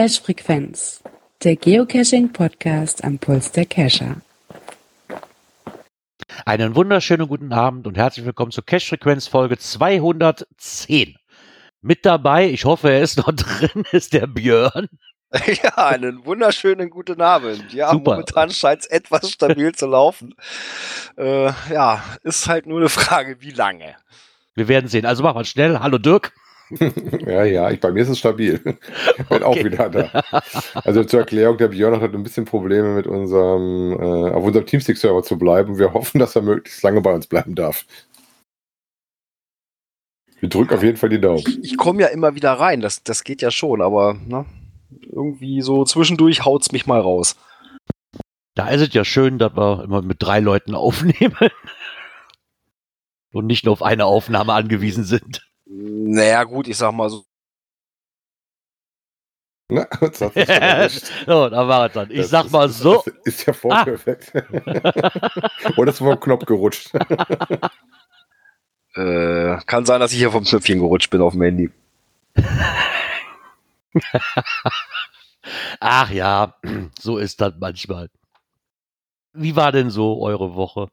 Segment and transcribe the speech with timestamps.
[0.00, 1.02] Cache Frequenz,
[1.44, 4.22] der Geocaching Podcast am Puls der Cacher.
[6.46, 11.16] Einen wunderschönen guten Abend und herzlich willkommen zur Cache Frequenz Folge 210.
[11.82, 14.88] Mit dabei, ich hoffe, er ist noch drin, ist der Björn.
[15.62, 17.70] Ja, einen wunderschönen guten Abend.
[17.74, 18.12] Ja, Super.
[18.12, 20.34] momentan scheint es etwas stabil zu laufen.
[21.18, 23.96] Äh, ja, ist halt nur eine Frage, wie lange.
[24.54, 25.04] Wir werden sehen.
[25.04, 25.78] Also machen wir schnell.
[25.80, 26.32] Hallo Dirk.
[27.26, 28.58] Ja, ja, ich, bei mir ist es stabil.
[29.28, 29.64] Bin auch Okay.
[29.64, 30.24] wieder da.
[30.84, 35.22] Also zur Erklärung, der Björn hat ein bisschen Probleme mit unserem, äh, auf unserem Teamstick-Server
[35.22, 35.78] zu bleiben.
[35.78, 37.84] Wir hoffen, dass er möglichst lange bei uns bleiben darf.
[40.40, 41.42] Wir drücken auf jeden Fall die Daumen.
[41.62, 44.46] Ich komme ja immer wieder rein, das, das geht ja schon, aber ne,
[45.12, 47.36] irgendwie so zwischendurch haut's mich mal raus.
[48.54, 51.36] Da ist es ja schön, dass wir immer mit drei Leuten aufnehmen.
[53.32, 55.46] Und nicht nur auf eine Aufnahme angewiesen sind.
[55.72, 57.24] Naja, gut, ich sag mal so.
[59.70, 61.06] Na, schon erwischt.
[61.26, 62.10] so, da war es dann.
[62.10, 63.04] Ich Das sag ist- mal so.
[63.24, 63.84] Das ist ja voll Ah.
[63.84, 64.32] perfekt.
[65.76, 66.90] Oder ist vom Knopf gerutscht.
[68.96, 71.70] Äh, kann sein, dass ich hier vom Knöpfchen gerutscht bin auf dem Handy.
[75.78, 76.54] Ach ja,
[76.98, 78.08] so ist das manchmal.
[79.32, 80.88] Wie war denn so eure Woche?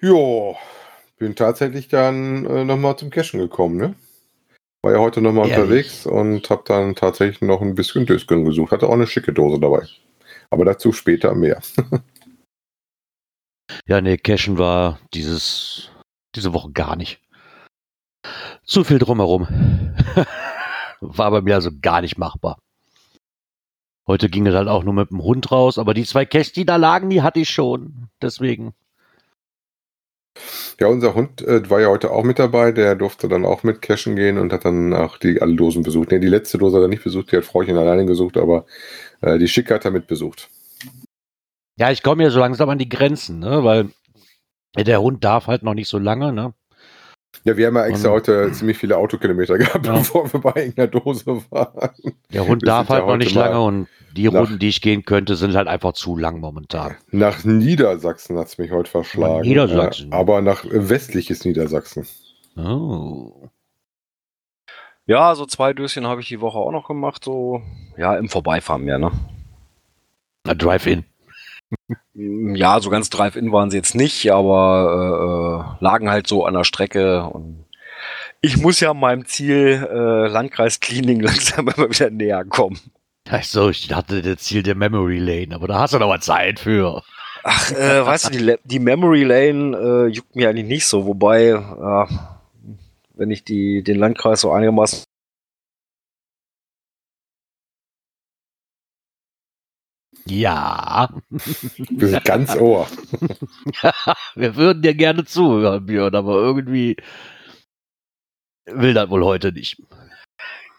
[0.00, 0.56] Jo,
[1.18, 3.94] bin tatsächlich dann äh, nochmal zum Cashen gekommen, ne?
[4.82, 8.70] War ja heute nochmal unterwegs und habe dann tatsächlich noch ein bisschen Dösken gesucht.
[8.70, 9.86] Hatte auch eine schicke Dose dabei.
[10.50, 11.60] Aber dazu später mehr.
[13.86, 15.90] Ja, nee, Cashen war dieses,
[16.34, 17.20] diese Woche gar nicht.
[18.64, 19.46] Zu viel drumherum.
[21.00, 22.58] war bei mir also gar nicht machbar.
[24.06, 26.64] Heute ging es halt auch nur mit dem Hund raus, aber die zwei Caches, die
[26.64, 28.08] da lagen, die hatte ich schon.
[28.22, 28.72] Deswegen.
[30.80, 32.72] Ja, unser Hund äh, war ja heute auch mit dabei.
[32.72, 36.10] Der durfte dann auch mit cashen gehen und hat dann auch die alle Dosen besucht.
[36.10, 38.66] Ne, die letzte Dose hat er nicht besucht, die hat Frauchen alleine gesucht, aber
[39.20, 40.48] äh, die schicke hat er mit besucht.
[41.76, 43.90] Ja, ich komme ja so langsam an die Grenzen, ne, weil
[44.76, 46.54] der Hund darf halt noch nicht so lange, ne.
[47.44, 49.92] Ja, wir haben ja extra Und- heute ziemlich viele Autokilometer gehabt, Ja.
[49.98, 51.90] bevor wir bei irgendeiner Dose waren.
[52.32, 55.04] Der Hund Wir darf halt noch nicht lange und die nach- Runden, die ich gehen
[55.04, 56.96] könnte, sind halt einfach zu lang momentan.
[57.10, 59.42] Nach Niedersachsen hat es mich heute verschlagen.
[59.42, 60.10] Niedersachsen.
[60.12, 62.06] Äh, aber nach westliches Niedersachsen.
[62.56, 63.48] Oh.
[65.06, 67.62] Ja, so zwei Döschen habe ich die Woche auch noch gemacht, so,
[67.96, 69.10] ja, im Vorbeifahren mehr, ne?
[70.44, 71.04] Na, Drive-In.
[72.14, 75.57] Ja, so ganz Drive-In waren sie jetzt nicht, aber äh, äh,
[75.88, 77.64] lagen halt so an der Strecke und
[78.40, 82.78] ich muss ja meinem Ziel äh, Landkreis Cleaning langsam immer wieder näher kommen.
[83.28, 86.60] Also, ich hatte das Ziel der Memory Lane, aber da hast du noch mal Zeit
[86.60, 87.02] für.
[87.42, 91.54] Ach, äh, weißt du, die, die Memory Lane äh, juckt mir eigentlich nicht so, wobei,
[93.14, 95.04] wenn ich die, den Landkreis so einigermaßen
[100.30, 102.86] Ja, Wir sind ganz ohr.
[104.34, 106.96] wir würden dir gerne zuhören, Björn, aber irgendwie
[108.66, 109.82] will das wohl heute nicht.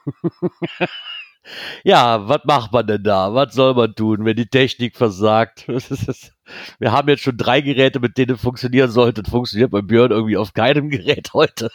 [1.84, 3.34] ja, was macht man denn da?
[3.34, 5.68] Was soll man tun, wenn die Technik versagt?
[6.80, 9.24] Wir haben jetzt schon drei Geräte, mit denen es funktionieren sollte.
[9.24, 11.70] Das funktioniert bei Björn irgendwie auf keinem Gerät heute.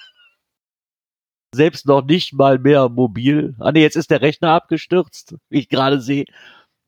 [1.54, 3.54] Selbst noch nicht mal mehr mobil.
[3.60, 6.24] Ah ne, jetzt ist der Rechner abgestürzt, wie ich gerade sehe.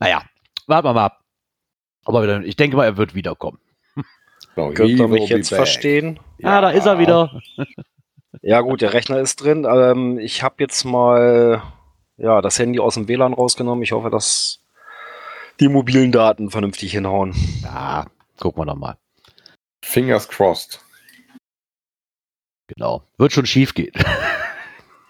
[0.01, 0.23] Naja,
[0.67, 1.21] warten wir mal ab.
[2.05, 3.59] Aber wieder- ich denke mal, er wird wiederkommen.
[4.55, 5.59] Könnt he ihr will mich jetzt back.
[5.59, 6.19] verstehen.
[6.39, 7.41] Ja, da ist er wieder.
[8.43, 9.65] Ja gut, der Rechner ist drin.
[9.69, 11.63] Ähm, ich habe jetzt mal
[12.19, 13.83] ja, das Handy aus dem WLAN rausgenommen.
[13.83, 14.63] Ich hoffe, dass
[15.59, 17.35] die mobilen Daten vernünftig hinhauen.
[17.63, 18.07] Ja,
[18.39, 18.99] gucken wir doch mal.
[19.83, 20.81] Fingers crossed.
[22.67, 23.03] Genau.
[23.17, 23.95] Wird schon schief gehen.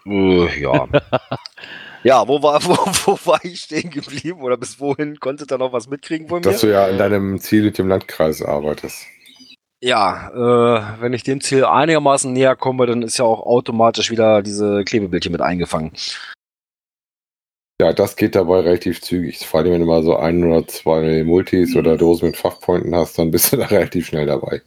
[0.05, 0.87] Äh, ja.
[2.07, 2.75] ja, wo war, wo,
[3.05, 4.41] wo war ich stehen geblieben?
[4.41, 6.43] Oder bis wohin konntet ihr noch was mitkriegen von mir?
[6.43, 9.05] Dass du ja an deinem Ziel mit dem Landkreis arbeitest.
[9.81, 14.41] Ja, äh, wenn ich dem Ziel einigermaßen näher komme, dann ist ja auch automatisch wieder
[14.41, 15.91] diese Klebebildchen mit eingefangen.
[17.79, 19.45] Ja, das geht dabei relativ zügig.
[19.45, 23.19] Vor allem, wenn du mal so ein oder zwei Multis oder Dosen mit Fachpointen hast,
[23.19, 24.61] dann bist du da relativ schnell dabei.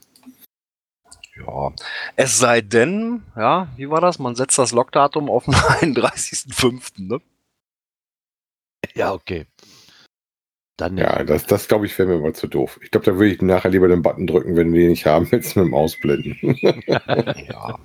[1.35, 1.71] Ja.
[2.15, 4.19] Es sei denn, ja, wie war das?
[4.19, 5.53] Man setzt das Logdatum auf den
[5.95, 7.19] 31.05., ne?
[8.95, 9.45] Ja, okay.
[10.77, 11.03] Dann nicht.
[11.03, 12.79] Ja, das, das glaube ich, wäre mir mal zu doof.
[12.81, 15.27] Ich glaube, da würde ich nachher lieber den Button drücken, wenn wir ihn nicht haben,
[15.31, 16.57] jetzt mit dem Ausblenden.
[17.47, 17.79] Ja.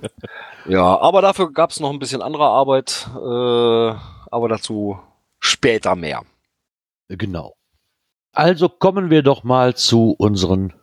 [0.67, 3.95] ja, aber dafür gab es noch ein bisschen andere Arbeit, äh,
[4.31, 4.99] aber dazu
[5.39, 6.23] später mehr.
[7.09, 7.55] Genau.
[8.33, 10.73] Also kommen wir doch mal zu unseren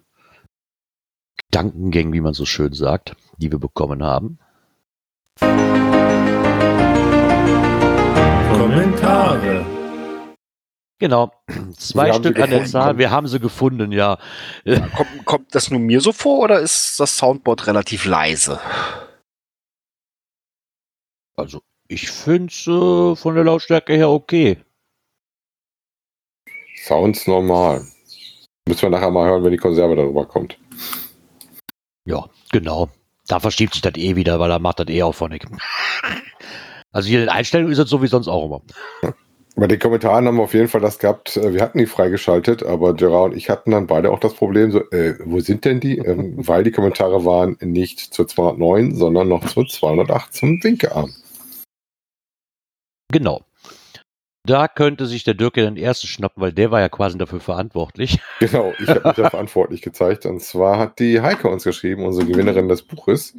[1.51, 4.39] Gedankengängen, wie man so schön sagt, die wir bekommen haben.
[5.41, 6.15] Kommen
[8.59, 9.74] Kommentare.
[11.05, 11.31] Genau.
[11.77, 12.65] Zwei sie Stück an der.
[12.65, 12.97] Zahl.
[12.97, 14.17] Wir haben sie gefunden, ja.
[14.65, 18.59] Kommt, kommt das nur mir so vor oder ist das Soundboard relativ leise?
[21.37, 24.57] Also, ich finde es äh, von der Lautstärke her okay.
[26.83, 27.87] Sounds normal.
[28.67, 30.57] Müssen wir nachher mal hören, wenn die Konserve darüber kommt.
[32.07, 32.89] Ja, genau.
[33.27, 35.39] Da verschiebt sich das eh wieder, weil er macht das eh auch von.
[36.93, 38.63] Also hier in den Einstellungen ist es so wie sonst auch immer.
[39.57, 42.65] Bei den Kommentaren haben wir auf jeden Fall das gehabt, äh, wir hatten die freigeschaltet,
[42.65, 45.79] aber Gerard und ich hatten dann beide auch das Problem, so, äh, wo sind denn
[45.79, 45.99] die?
[45.99, 51.13] Ähm, weil die Kommentare waren nicht zur 209, sondern noch zur 208 zum Winkearm.
[53.13, 53.43] Genau.
[54.47, 57.41] Da könnte sich der Dirk ja den ersten schnappen, weil der war ja quasi dafür
[57.41, 58.21] verantwortlich.
[58.41, 60.27] Genau, ich habe mich da verantwortlich gezeigt.
[60.27, 63.35] Und zwar hat die Heike uns geschrieben, unsere Gewinnerin des Buches.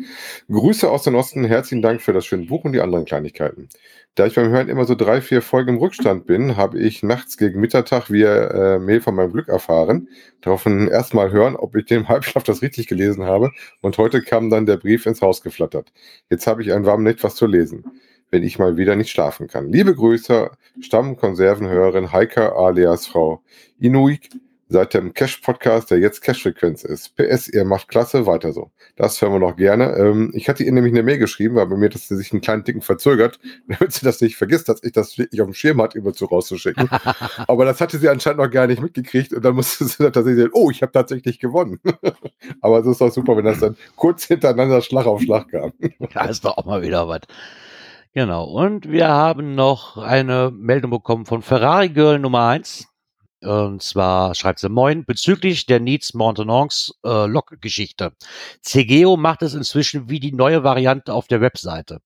[0.49, 3.69] Grüße aus dem Osten, herzlichen Dank für das schöne Buch und die anderen Kleinigkeiten.
[4.15, 7.37] Da ich beim Hören immer so drei, vier Folgen im Rückstand bin, habe ich nachts
[7.37, 10.07] gegen Mittag via äh, Mail von meinem Glück erfahren.
[10.41, 13.51] Daraufhin erstmal hören, ob ich dem Halbschlaf das richtig gelesen habe.
[13.81, 15.91] Und heute kam dann der Brief ins Haus geflattert.
[16.31, 17.83] Jetzt habe ich ein warmes etwas zu lesen,
[18.31, 19.72] wenn ich mal wieder nicht schlafen kann.
[19.72, 20.51] Liebe Grüße,
[20.81, 23.42] Stammkonservenhörerin Heike alias Frau
[23.80, 24.30] Inuik
[24.68, 27.16] seit dem Cash-Podcast, der jetzt Cash-Frequenz ist.
[27.16, 28.72] PS, ihr macht klasse, weiter so.
[28.95, 29.95] Das hören wir noch gerne.
[29.95, 32.63] Ähm, ich hatte ihr nämlich eine Mail geschrieben, weil bei mir das sich einen kleinen
[32.63, 36.00] Ticken verzögert, damit sie das nicht vergisst, dass ich das wirklich auf dem Schirm hatte,
[36.00, 36.89] immer zu rauszuschicken.
[37.48, 40.44] Aber das hatte sie anscheinend noch gar nicht mitgekriegt und dann musste sie dann tatsächlich
[40.44, 41.80] sagen, oh, ich habe tatsächlich gewonnen.
[42.62, 45.74] Aber es ist doch super, wenn das dann kurz hintereinander Schlag auf Schlag kam.
[46.13, 47.22] Da ist doch auch mal wieder was.
[48.15, 48.45] Genau.
[48.45, 52.88] Und wir haben noch eine Meldung bekommen von Ferrari Girl Nummer 1.
[53.41, 58.13] Und zwar schreibt sie Moin bezüglich der Needs Maintenance äh, Log-Geschichte.
[58.62, 62.00] CGO macht es inzwischen wie die neue Variante auf der Webseite.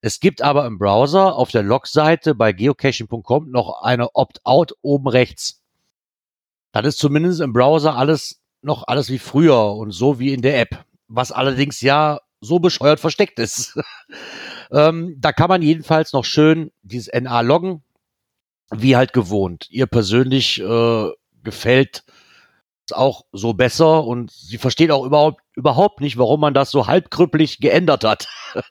[0.00, 5.62] Es gibt aber im Browser auf der Log-Seite bei geocaching.com noch eine Opt-out oben rechts.
[6.72, 10.60] Das ist zumindest im Browser alles noch alles wie früher und so wie in der
[10.60, 10.84] App.
[11.06, 13.78] Was allerdings ja so bescheuert versteckt ist.
[14.70, 17.82] ähm, da kann man jedenfalls noch schön dieses NA loggen,
[18.70, 19.68] wie halt gewohnt.
[19.70, 21.10] Ihr persönlich äh,
[21.42, 22.04] gefällt
[22.86, 26.88] es auch so besser und sie versteht auch überhaupt, überhaupt nicht, warum man das so
[26.88, 28.28] halbkrüppelig geändert hat.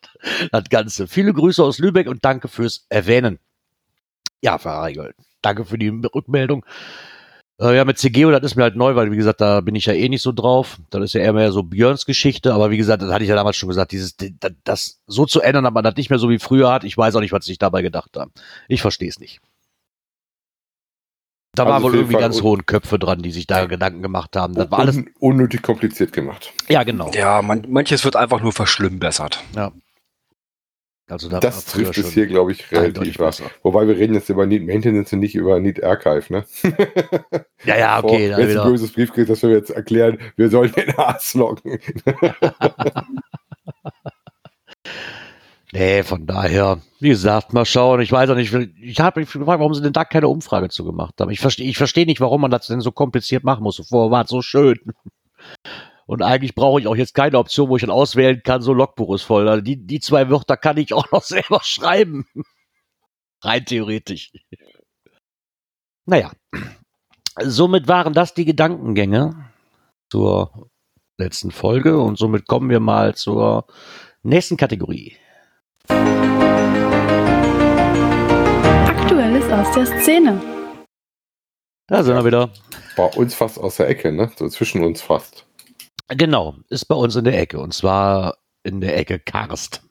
[0.52, 1.08] das Ganze.
[1.08, 3.40] Viele Grüße aus Lübeck und danke fürs Erwähnen.
[4.42, 5.16] Ja, Verreigel.
[5.42, 6.66] Danke für die Rückmeldung.
[7.62, 9.86] Äh, ja, mit CGO, das ist mir halt neu, weil, wie gesagt, da bin ich
[9.86, 10.78] ja eh nicht so drauf.
[10.90, 13.36] Das ist ja eher mehr so Björns Geschichte, aber wie gesagt, das hatte ich ja
[13.36, 16.30] damals schon gesagt, dieses, das, das so zu ändern, dass man das nicht mehr so
[16.30, 16.84] wie früher hat.
[16.84, 18.32] Ich weiß auch nicht, was sie sich dabei gedacht haben.
[18.68, 19.42] Ich verstehe es nicht.
[21.54, 24.36] Da Also waren wohl irgendwie Fall ganz hohen Köpfe dran, die sich da Gedanken gemacht
[24.36, 24.56] haben.
[24.56, 26.54] Das war alles, Un unnötig kompliziert gemacht.
[26.68, 27.12] ja, genau.
[27.14, 29.44] Ja, man, manches wird einfach nur verschlimmbessert.
[31.12, 33.44] Also da Das trifft es hier, glaube ich, relativ besser.
[33.64, 36.46] Wobei wir reden jetzt über Need Maintenance und nicht über Need Archive, ne?
[37.66, 40.18] Ja, ja, okay, Boah, da wenn es ein böses Brief kriegt, dass wir jetzt erklären,
[40.36, 41.80] wir sollen den Arzt loggen.
[45.74, 48.02] Nee, von daher, wie gesagt, mal schauen.
[48.02, 50.84] Ich weiß auch nicht, ich habe mich gefragt, warum sie denn da keine Umfrage zu
[50.84, 51.32] gemacht haben.
[51.32, 53.82] Ich verstehe ich verstehe nicht, warum man das denn so kompliziert machen muss.
[53.88, 54.78] Vorher war es so schön.
[56.12, 59.16] Und eigentlich brauche ich auch jetzt keine Option, wo ich dann auswählen kann, so Logbuch
[59.16, 59.48] ist voll.
[59.48, 62.28] Also die, die zwei Wörter kann ich auch noch selber schreiben.
[63.42, 64.34] Rein theoretisch.
[66.06, 66.34] Naja,
[67.42, 69.54] somit waren das die Gedankengänge
[70.10, 70.70] zur
[71.18, 73.66] letzten Folge und somit kommen wir mal zur
[74.22, 75.16] nächsten Kategorie.
[78.88, 80.42] Aktuelles aus der Szene.
[81.88, 82.50] Da sind wir wieder.
[82.98, 84.30] Bei uns fast aus der Ecke, ne?
[84.36, 85.46] So zwischen uns fast.
[86.18, 89.82] Genau, ist bei uns in der Ecke und zwar in der Ecke Karst.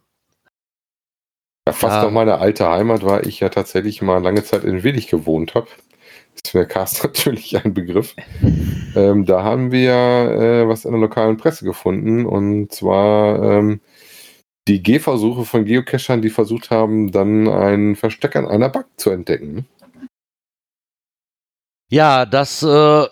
[1.67, 2.05] Ja, fast Ja.
[2.05, 5.69] noch meine alte Heimat, weil ich ja tatsächlich mal lange Zeit in Willig gewohnt habe.
[6.35, 8.15] Ist mir Cast natürlich ein Begriff.
[8.95, 13.81] Ähm, da haben wir äh, was in der lokalen Presse gefunden und zwar ähm,
[14.69, 19.67] die Gehversuche von Geocachern, die versucht haben, dann ein Versteck an einer Bank zu entdecken.
[21.91, 23.07] Ja, das, äh,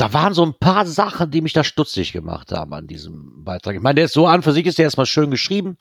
[0.00, 3.74] da waren so ein paar Sachen, die mich da stutzig gemacht haben an diesem Beitrag.
[3.74, 5.76] Ich meine, der ist so an für sich ist der erstmal schön geschrieben.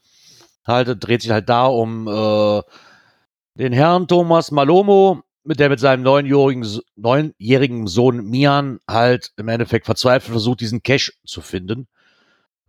[0.67, 2.61] Halt, dreht sich halt da um äh,
[3.55, 9.85] den Herrn Thomas Malomo, mit der mit seinem neunjährigen, neunjährigen Sohn Mian halt im Endeffekt
[9.85, 11.87] verzweifelt versucht, diesen Cache zu finden.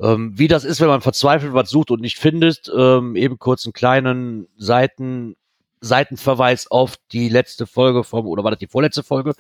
[0.01, 3.67] Ähm, wie das ist, wenn man verzweifelt was sucht und nicht findet, ähm, eben kurz
[3.67, 5.37] einen kleinen Seiten,
[5.81, 9.35] Seitenverweis auf die letzte Folge vom, oder war das die vorletzte Folge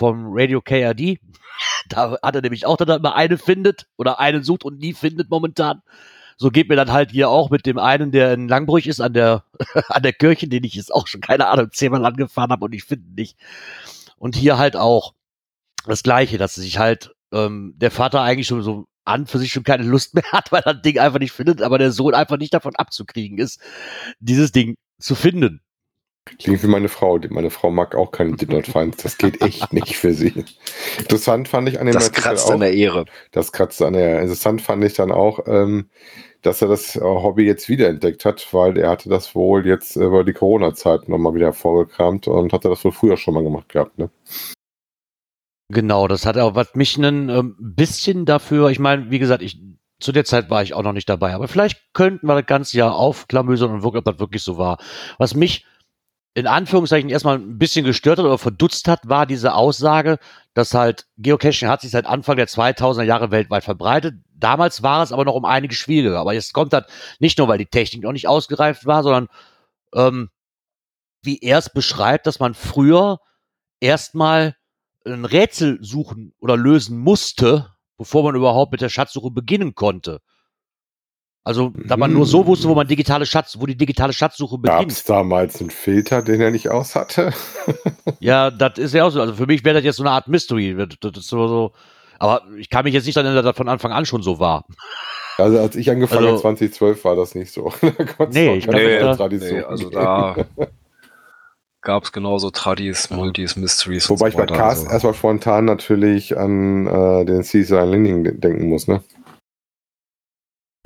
[0.00, 1.18] vom Radio KRD?
[1.88, 4.94] Da hat er nämlich auch, dass er immer eine findet oder einen sucht und nie
[4.94, 5.82] findet momentan.
[6.38, 9.12] so geht mir dann halt hier auch mit dem einen, der in Langbrüch ist, an
[9.12, 9.44] der,
[9.88, 12.84] an der Kirche, den ich jetzt auch schon, keine Ahnung, zehnmal angefahren habe und ich
[12.84, 13.36] finde nicht.
[14.16, 15.14] Und hier halt auch
[15.86, 19.64] das Gleiche, dass sich halt ähm, der Vater eigentlich schon so an für sich schon
[19.64, 22.38] keine Lust mehr hat, weil er das Ding einfach nicht findet, aber der Sohn einfach
[22.38, 23.60] nicht davon abzukriegen ist,
[24.18, 25.60] dieses Ding zu finden.
[26.24, 27.18] Klingt wie meine Frau.
[27.30, 29.02] Meine Frau mag auch keine Dinner Finds.
[29.02, 30.44] Das geht echt nicht für sie.
[30.98, 33.06] Interessant fand ich an dem Das Artikel kratzt auch, an der Ehre.
[33.32, 34.20] Das kratzt an der.
[34.20, 35.88] Interessant fand ich dann auch, ähm,
[36.42, 40.24] dass er das äh, Hobby jetzt wiederentdeckt hat, weil er hatte das wohl jetzt über
[40.24, 43.98] die Corona-Zeit nochmal wieder vorgekramt und hatte das wohl früher schon mal gemacht gehabt.
[43.98, 44.10] Ne?
[45.68, 49.60] Genau, das hat auch was mich ein ähm, bisschen dafür, ich meine, wie gesagt, ich
[50.00, 52.76] zu der Zeit war ich auch noch nicht dabei, aber vielleicht könnten wir das ganze
[52.78, 54.78] Jahr aufklamösern und wirklich, ob das wirklich so war.
[55.18, 55.66] Was mich
[56.34, 60.18] in Anführungszeichen erstmal ein bisschen gestört hat oder verdutzt hat, war diese Aussage,
[60.54, 64.14] dass halt Geocaching hat sich seit Anfang der 2000er Jahre weltweit verbreitet.
[64.32, 66.18] Damals war es aber noch um einige schwieriger.
[66.18, 66.84] Aber jetzt kommt das
[67.18, 69.28] nicht nur, weil die Technik noch nicht ausgereift war, sondern
[69.94, 70.30] ähm,
[71.22, 73.18] wie er es beschreibt, dass man früher
[73.80, 74.54] erstmal
[75.04, 80.20] ein Rätsel suchen oder lösen musste, bevor man überhaupt mit der Schatzsuche beginnen konnte.
[81.42, 84.80] Also, da man nur so wusste, wo man digitale Schatz, wo die digitale Schatzsuche Gab
[84.80, 84.92] beginnt.
[84.92, 87.32] es damals einen Filter, den er nicht aus hatte?
[88.20, 89.20] Ja, das ist ja auch so.
[89.20, 90.76] Also für mich wäre das jetzt so eine Art Mystery.
[91.00, 91.72] Das ist so, so.
[92.18, 94.38] Aber ich kann mich jetzt nicht daran erinnern, dass das von Anfang an schon so
[94.38, 94.66] war.
[95.38, 97.72] Also als ich angefangen Also- habe, 2012, war das nicht so.
[97.80, 100.36] Da Nee, ich keine glaub, Nee, da- Tradition nee, also da
[101.80, 104.10] gab es genauso Tradis, Multis, Mysteries.
[104.10, 104.46] Wobei und ich so bei.
[104.46, 109.02] Cast Also, erstmal spontan natürlich an äh, den Caesar Landing de- denken muss, ne?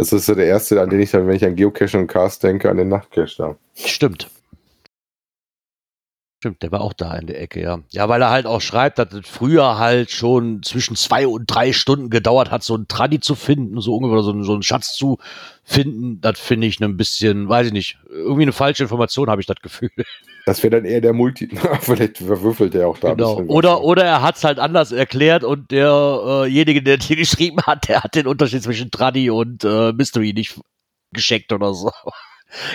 [0.04, 2.42] Das ist so der erste, an den ich dann, wenn ich an Geocaching und Cast
[2.42, 3.56] denke, an den Nachtcache da.
[3.74, 4.28] Stimmt.
[6.44, 7.78] Stimmt, der war auch da in der Ecke, ja.
[7.90, 11.72] Ja, weil er halt auch schreibt, dass es früher halt schon zwischen zwei und drei
[11.72, 14.92] Stunden gedauert hat, so einen Tradi zu finden, so ungefähr so, einen- so einen Schatz
[14.94, 15.16] zu
[15.62, 16.20] finden.
[16.20, 19.56] Das finde ich ein bisschen, weiß ich nicht, irgendwie eine falsche Information, habe ich das
[19.62, 19.90] Gefühl.
[20.46, 21.48] Das wäre dann eher der Multi.
[21.80, 23.30] Vielleicht verwürfelt der auch da Genau.
[23.30, 23.48] ein bisschen.
[23.56, 28.02] Oder, oder er hat es halt anders erklärt und derjenige, der hier geschrieben hat, der
[28.04, 30.60] hat den Unterschied zwischen Tradi und äh, Mystery nicht
[31.14, 31.90] gescheckt oder so.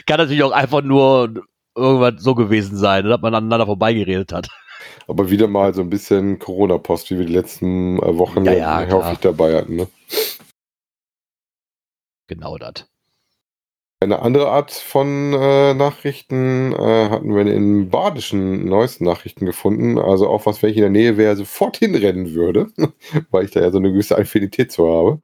[0.08, 1.32] Kann natürlich auch einfach nur
[1.76, 4.48] irgendwas so gewesen sein, dass man aneinander vorbeigeredet hat.
[5.08, 8.92] Aber wieder mal so ein bisschen Corona-Post, wie wir die letzten äh, Wochen Ja, ja,
[8.92, 9.76] häufig dabei hatten.
[9.76, 9.88] Ne?
[12.28, 12.86] Genau das.
[14.02, 20.00] Eine andere Art von äh, Nachrichten äh, hatten wir in badischen neuesten Nachrichten gefunden.
[20.00, 22.68] Also auch was, wenn ich in der Nähe wäre, sofort hinrennen würde,
[23.32, 25.22] weil ich da ja so eine gewisse Affinität zu habe.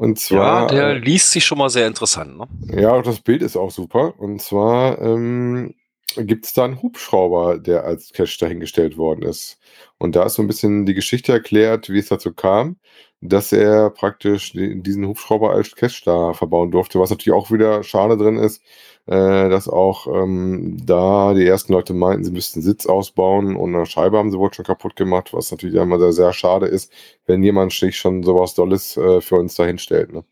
[0.00, 0.66] Und ja, zwar.
[0.68, 2.38] der äh, liest sich schon mal sehr interessant.
[2.38, 2.48] Ne?
[2.74, 4.14] Ja, das Bild ist auch super.
[4.18, 5.74] Und zwar ähm,
[6.16, 9.58] gibt es da einen Hubschrauber, der als Cache dahingestellt worden ist.
[9.98, 12.76] Und da ist so ein bisschen die Geschichte erklärt, wie es dazu kam,
[13.20, 16.98] dass er praktisch die- diesen Hubschrauber als Cache da verbauen durfte.
[17.00, 18.62] Was natürlich auch wieder schade drin ist,
[19.06, 23.86] äh, dass auch ähm, da die ersten Leute meinten, sie müssten Sitz ausbauen und eine
[23.86, 26.92] Scheibe haben sie wohl schon kaputt gemacht, was natürlich immer sehr, sehr schade ist,
[27.26, 30.12] wenn jemand sich schon sowas Dolles äh, für uns dahinstellt.
[30.12, 30.24] Ne?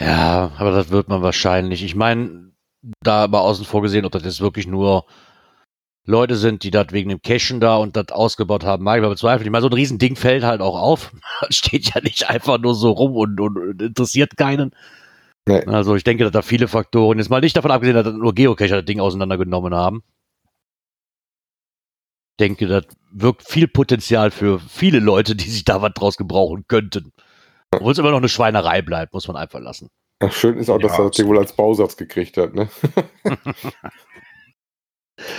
[0.00, 1.82] Ja, aber das wird man wahrscheinlich.
[1.82, 2.45] Ich meine,
[3.02, 5.04] da aber außen vor gesehen, ob das jetzt wirklich nur
[6.04, 9.08] Leute sind, die das wegen dem Cashen da und das ausgebaut haben, mag ich mal
[9.08, 9.46] bezweifeln.
[9.46, 11.12] Ich meine, so ein Riesending fällt halt auch auf.
[11.40, 14.70] Das steht ja nicht einfach nur so rum und, und, und interessiert keinen.
[15.48, 15.64] Nee.
[15.66, 18.76] Also ich denke, dass da viele Faktoren, jetzt mal nicht davon abgesehen, dass nur Geocacher
[18.76, 20.02] das Ding auseinandergenommen haben.
[22.32, 26.64] Ich denke, das wirkt viel Potenzial für viele Leute, die sich da was draus gebrauchen
[26.68, 27.12] könnten.
[27.72, 29.88] Obwohl es immer noch eine Schweinerei bleibt, muss man einfach lassen.
[30.18, 32.68] Ach, schön ist auch, dass Ja, er das Ding wohl als Bausatz gekriegt hat, ne?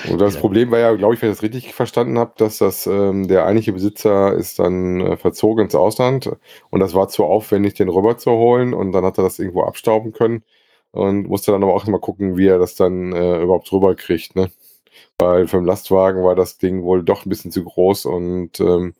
[0.04, 0.42] Und das Ja.
[0.42, 3.46] Problem war ja, glaube ich, wenn ich das richtig verstanden habe, dass das ähm, der
[3.46, 6.30] eigentliche Besitzer ist dann äh, verzogen ins Ausland
[6.70, 9.64] und das war zu aufwendig, den rüber zu holen und dann hat er das irgendwo
[9.64, 10.44] abstauben können
[10.92, 14.36] und musste dann aber auch immer gucken, wie er das dann äh, überhaupt rüber kriegt,
[14.36, 14.50] ne?
[15.20, 18.96] Weil für den Lastwagen war das Ding wohl doch ein bisschen zu groß und ähm,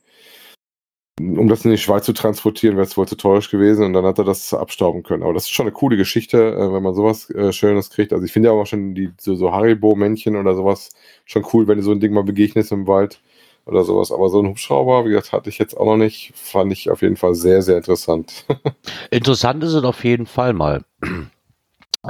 [1.20, 4.06] um das in die Schweiz zu transportieren, wäre es wohl zu teuer gewesen und dann
[4.06, 5.24] hat er das abstauben können.
[5.24, 8.14] Aber das ist schon eine coole Geschichte, äh, wenn man sowas äh, Schönes kriegt.
[8.14, 10.92] Also ich finde ja auch schon die so, so Haribo-Männchen oder sowas
[11.26, 13.20] schon cool, wenn du so ein Ding mal begegnest im Wald
[13.66, 14.12] oder sowas.
[14.12, 16.34] Aber so ein Hubschrauber, wie gesagt, hatte ich jetzt auch noch nicht.
[16.36, 18.46] Fand ich auf jeden Fall sehr, sehr interessant.
[19.12, 20.84] Interessant ist es auf jeden Fall mal.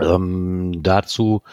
[0.02, 1.44] ähm, dazu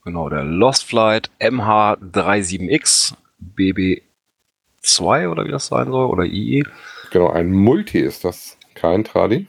[0.05, 3.15] Genau, der Lost Flight MH37X
[3.57, 6.65] BB2 oder wie das sein soll oder IE.
[7.11, 8.57] genau, ein Multi ist das.
[8.75, 9.47] Kein Tradi.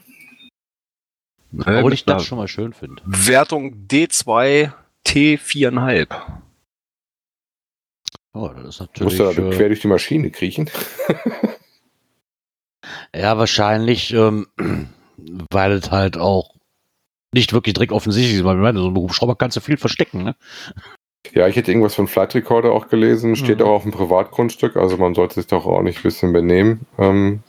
[1.56, 3.02] Obwohl ich das schon mal schön finde.
[3.06, 4.72] Wertung D2
[5.06, 6.08] T4,5.
[8.34, 9.56] Oh, das ist Musst du da natürlich.
[9.56, 10.68] quer Äh, durch die Maschine kriechen?
[13.14, 14.48] ja, wahrscheinlich, ähm,
[15.50, 16.54] weil es halt auch
[17.32, 18.44] nicht wirklich direkt offensichtlich ist.
[18.44, 20.36] Weil ich meine, so einen Hubschrauber kannst du viel verstecken, ne?
[21.32, 23.36] Ja, ich hätte irgendwas von Flight Recorder auch gelesen.
[23.36, 23.64] Steht Mhm.
[23.64, 26.86] auch auf dem Privatgrundstück, also man sollte sich doch auch nicht ein bisschen benehmen.
[26.98, 27.42] Ähm,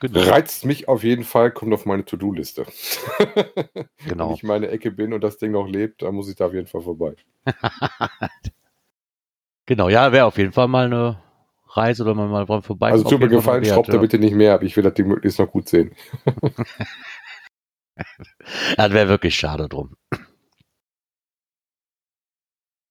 [0.00, 0.18] Genau.
[0.20, 2.66] reizt mich auf jeden Fall, kommt auf meine To-Do-Liste.
[3.18, 4.34] Wenn genau.
[4.34, 6.66] ich meine Ecke bin und das Ding noch lebt, dann muss ich da auf jeden
[6.66, 7.14] Fall vorbei.
[9.66, 11.22] Genau, ja, wäre auf jeden Fall mal eine
[11.76, 12.90] Reise oder mal, mal dran vorbei.
[12.90, 14.00] Also tut mir gefallen, schraubt da ja.
[14.00, 14.62] bitte nicht mehr ab.
[14.62, 15.92] Ich will das Ding möglichst noch gut sehen.
[18.76, 19.96] Das wäre wirklich schade drum.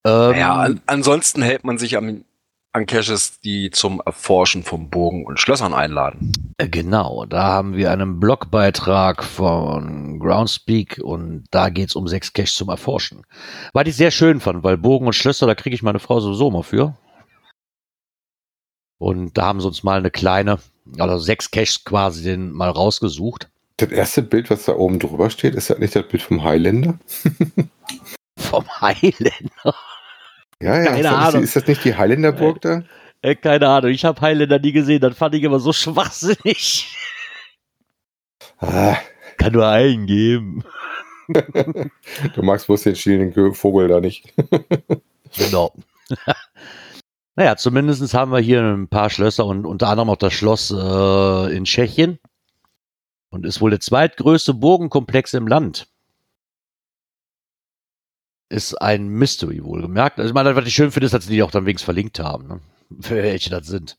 [0.03, 2.25] Ähm, Ja, an, ansonsten hält man sich an,
[2.73, 6.33] an Caches, die zum Erforschen von Burgen und Schlössern einladen.
[6.57, 12.55] Äh, Genau, da haben wir einen Blogbeitrag von Groundspeak und da geht's um sechs Caches
[12.55, 13.27] zum Erforschen.
[13.73, 16.49] Weil ich sehr schön fand, weil Bogen und Schlösser, da kriege ich meine Frau sowieso
[16.49, 16.95] mal für.
[19.01, 20.59] Und da haben sie uns mal eine kleine,
[20.99, 23.49] also sechs Caches quasi den mal rausgesucht.
[23.77, 26.99] Das erste Bild, was da oben drüber steht, ist das nicht das Bild vom Highlander?
[28.37, 29.75] Vom Highlander.
[30.61, 30.83] Ja, ja.
[30.85, 31.39] Keine ist, das nicht, Ahnung.
[31.41, 32.83] die- ist das nicht die Highlander-Burg da?
[33.23, 36.95] Äh, keine Ahnung, ich habe Highlander nie gesehen, das fand ich immer so schwachsinnig.
[38.59, 38.97] Ah,
[39.37, 40.63] Kann nur eingeben.
[41.27, 44.31] du magst bloß den schielenden Vogel da nicht.
[45.37, 45.73] Genau.
[47.35, 51.55] Naja, zumindest haben wir hier ein paar Schlösser und unter anderem auch das Schloss äh,
[51.55, 52.19] in Tschechien.
[53.29, 55.87] Und ist wohl der zweitgrößte Burgenkomplex im Land.
[58.49, 60.19] Ist ein Mystery wohlgemerkt.
[60.19, 62.19] Also ich meine, was ich schön finde, ist, dass sie die auch dann wenigstens verlinkt
[62.19, 62.47] haben.
[62.47, 62.59] Ne?
[62.99, 63.97] Für welche das sind.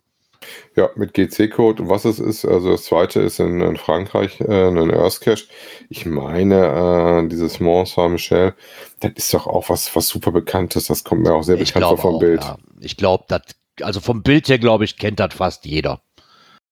[0.76, 2.44] Ja, mit GC-Code was es ist.
[2.44, 5.44] Also das zweite ist in, in Frankreich äh, ein Earth Cache.
[5.88, 8.54] Ich meine, äh, dieses Mont Saint-Michel,
[9.00, 10.88] das ist doch auch was, was super bekanntes.
[10.88, 12.42] Das kommt mir auch sehr bekannt vor vom auch, Bild.
[12.42, 12.58] ja.
[12.82, 13.42] Ich glaube, das,
[13.80, 16.02] also vom Bild her, glaube ich, kennt das fast jeder.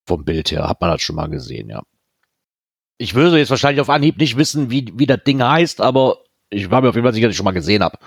[0.07, 1.83] Vom Bild her hat man das schon mal gesehen, ja.
[2.99, 6.19] Ich würde jetzt wahrscheinlich auf Anhieb nicht wissen, wie, wie das Ding heißt, aber
[6.51, 7.99] ich war mir auf jeden Fall sicher, dass ich schon mal gesehen habe.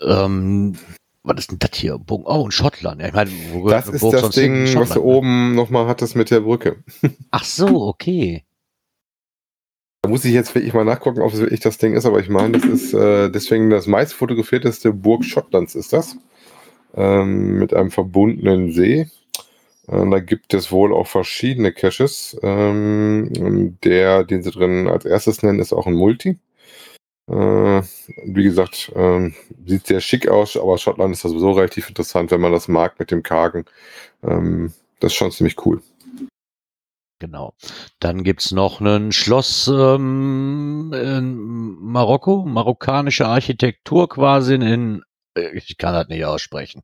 [0.00, 0.76] Ähm,
[1.22, 1.98] was ist denn das hier?
[2.08, 3.02] Oh, in Schottland.
[3.02, 4.30] Ich meine, wo Das ist das?
[4.30, 5.00] Ding, was du ne?
[5.00, 6.84] oben nochmal hattest mit der Brücke.
[7.30, 8.43] Ach so, okay.
[10.04, 12.28] Da muss ich jetzt wirklich mal nachgucken, ob es wirklich das Ding ist, aber ich
[12.28, 16.18] meine, das ist äh, deswegen das meist fotografierteste Burg Schottlands ist das.
[16.94, 19.08] Ähm, mit einem verbundenen See.
[19.88, 22.36] Äh, da gibt es wohl auch verschiedene Caches.
[22.42, 26.36] Ähm, der, den sie drin als erstes nennen, ist auch ein Multi.
[27.26, 27.80] Äh,
[28.26, 29.32] wie gesagt, ähm,
[29.64, 32.98] sieht sehr schick aus, aber Schottland ist das sowieso relativ interessant, wenn man das mag
[32.98, 33.64] mit dem Kargen.
[34.22, 35.80] Ähm, das ist schon ziemlich cool.
[37.24, 37.54] Genau.
[38.00, 41.36] Dann gibt's noch ein Schloss ähm, in
[41.80, 45.02] Marokko, marokkanische Architektur quasi in,
[45.34, 46.82] äh, ich kann das nicht aussprechen.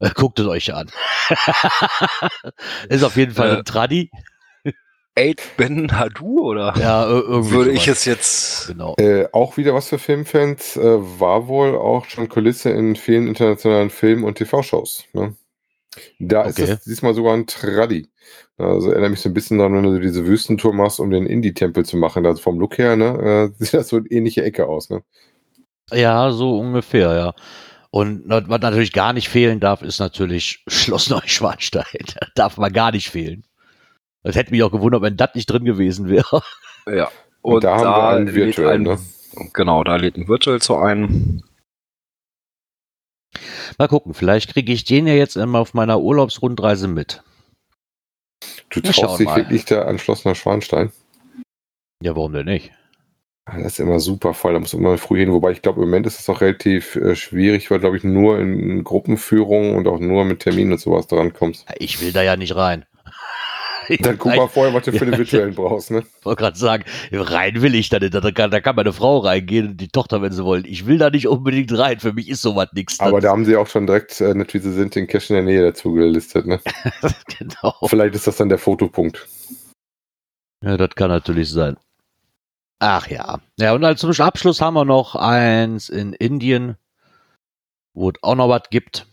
[0.00, 0.90] Äh, Guckt es euch an.
[2.90, 4.10] Ist auf jeden Fall Äh, ein Tradi.
[5.16, 6.74] Eight Ben Hadu oder?
[6.76, 7.82] Ja, ir- irgendwie Würde sowas.
[7.82, 8.66] ich es jetzt.
[8.66, 8.96] Genau.
[8.98, 10.82] Äh, auch wieder was für Filmfans, äh,
[11.20, 15.04] war wohl auch schon Kulisse in vielen internationalen Film- und TV-Shows.
[15.14, 15.34] Ne?
[16.18, 16.72] Da ist Okay.
[16.72, 18.08] es diesmal sogar ein Tradi.
[18.56, 21.84] Also erinnert mich so ein bisschen daran, wenn du diese Wüstentour machst, um den Indie-Tempel
[21.84, 22.24] zu machen.
[22.26, 24.90] Also vom Look her, ne, äh, sieht das so eine ähnliche Ecke aus.
[24.90, 25.02] Ne?
[25.92, 27.34] Ja, so ungefähr, ja.
[27.90, 31.84] Und was natürlich gar nicht fehlen darf, ist natürlich Schloss Neuschwanstein.
[32.34, 33.44] darf man gar nicht fehlen.
[34.22, 36.42] Das hätte mich auch gewundert, wenn das nicht drin gewesen wäre.
[36.86, 37.10] Ja.
[37.42, 38.74] Und, da haben wir einen lädt virtuell.
[38.76, 38.98] ein, Ne?
[39.52, 41.42] Genau, da lädt ein Virtual zu ein.
[43.78, 47.22] Mal gucken, vielleicht kriege ich den ja jetzt immer auf meiner Urlaubsrundreise mit.
[48.70, 49.36] Du Wir traust dich mal.
[49.36, 50.92] wirklich da an Schloss Neuschwanstein.
[52.02, 52.72] Ja, warum denn nicht?
[53.46, 55.32] Ah, Das ist immer super voll, da muss man immer früh hin.
[55.32, 58.38] Wobei ich glaube, im Moment ist es auch relativ äh, schwierig, weil, glaube ich, nur
[58.38, 61.66] in Gruppenführungen und auch nur mit Terminen und sowas dran kommst.
[61.78, 62.84] Ich will da ja nicht rein.
[64.00, 65.90] Dann guck mal vorher, was du für den virtuellen brauchst.
[65.90, 66.04] Ne?
[66.18, 68.14] Ich wollte gerade sagen, rein will ich da nicht.
[68.14, 70.64] Da kann, da kann meine Frau reingehen und die Tochter, wenn sie wollen.
[70.66, 72.00] Ich will da nicht unbedingt rein.
[72.00, 73.00] Für mich ist sowas nichts.
[73.00, 75.34] Aber da haben sie auch schon direkt, äh, nicht wie sie sind, den Cache in
[75.34, 76.46] der Nähe dazu gelistet.
[76.46, 76.60] Ne?
[77.38, 77.74] genau.
[77.86, 79.26] Vielleicht ist das dann der Fotopunkt.
[80.62, 81.76] Ja, das kann natürlich sein.
[82.78, 83.40] Ach ja.
[83.58, 86.76] Ja, und als zum Abschluss haben wir noch eins in Indien,
[87.94, 89.06] wo es auch noch was gibt.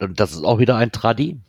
[0.00, 1.40] Und das ist auch wieder ein Tradi.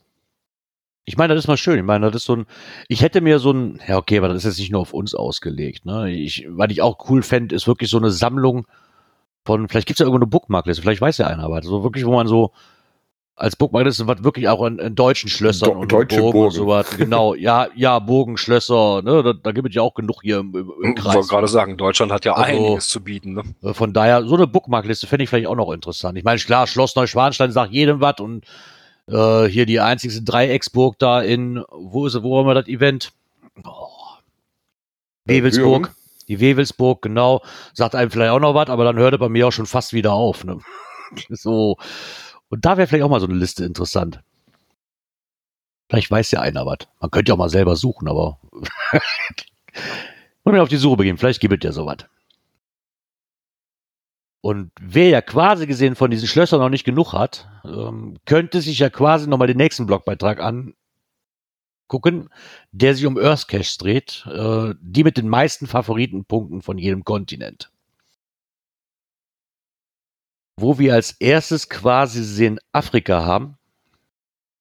[1.05, 1.77] Ich meine, das ist mal schön.
[1.77, 2.45] Ich meine, das ist so ein,
[2.87, 5.13] ich hätte mir so ein, ja okay, aber das ist jetzt nicht nur auf uns
[5.13, 5.85] ausgelegt.
[5.85, 6.11] Ne?
[6.11, 8.65] Ich, was ich auch cool fände, ist wirklich so eine Sammlung
[9.45, 12.05] von, vielleicht gibt es ja irgendwo eine Bookmarkliste, vielleicht weiß ja einer, aber so wirklich,
[12.05, 12.51] wo man so
[13.37, 16.45] als Burgmarkt ist, was wirklich auch in, in deutschen Schlössern Do- und deutsche Burgen, Burgen.
[16.47, 16.89] und sowas.
[16.97, 20.55] Genau, ja, ja, Burgen, Schlösser, ne, da, da gibt es ja auch genug hier im,
[20.55, 21.15] im, im Ich Kreis.
[21.15, 23.33] wollte gerade sagen, Deutschland hat ja Also- einiges zu bieten.
[23.33, 23.43] Ne?
[23.61, 26.17] Äh, Von daher, so eine Bookmarkliste fände ich vielleicht auch noch interessant.
[26.17, 28.45] Ich meine, klar, Schloss Neuschwanstein sagt jedem was und
[29.07, 33.11] äh, hier die einzigste Dreiecksburg da in, wo ist wo haben wir das Event?
[33.63, 33.89] Oh.
[35.25, 35.93] Wewelsburg.
[36.27, 37.43] Die Wewelsburg, genau.
[37.73, 39.93] Sagt einem vielleicht auch noch was, aber dann hört er bei mir auch schon fast
[39.93, 40.43] wieder auf.
[40.43, 40.59] Ne?
[41.29, 41.77] So.
[42.49, 44.21] Und da wäre vielleicht auch mal so eine Liste interessant.
[45.87, 46.79] Vielleicht weiß ja einer was.
[46.99, 48.39] Man könnte ja auch mal selber suchen, aber.
[50.43, 51.17] Und mir auf die Suche begeben.
[51.17, 51.97] Vielleicht gibt es ja sowas.
[54.45, 58.77] Und wer ja quasi gesehen von diesen Schlössern noch nicht genug hat, ähm, könnte sich
[58.77, 62.29] ja quasi nochmal den nächsten Blogbeitrag angucken,
[62.71, 67.71] der sich um Earth Cache dreht, äh, die mit den meisten Favoritenpunkten von jedem Kontinent.
[70.58, 73.58] Wo wir als erstes quasi sehen Afrika haben,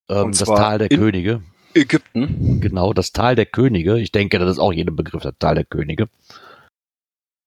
[0.08, 1.42] ähm, das Tal der Könige.
[1.74, 2.58] Ägypten.
[2.62, 3.98] Genau, das Tal der Könige.
[4.00, 6.08] Ich denke, das ist auch jedem Begriff, das Tal der Könige.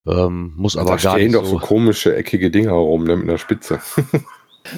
[0.07, 3.29] Ähm, muss aber da gar stehen nicht doch so komische, eckige Dinger rum, ne, mit
[3.29, 3.79] einer Spitze.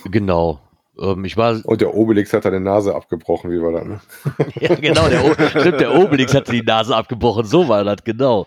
[0.06, 0.62] Genau.
[1.00, 4.02] Ähm, ich war, Und der Obelix hat seine Nase abgebrochen, wie war das, ne?
[4.62, 8.46] ja genau, der, o stimmt, der Obelix hatte die Nase abgebrochen, so war das, genau.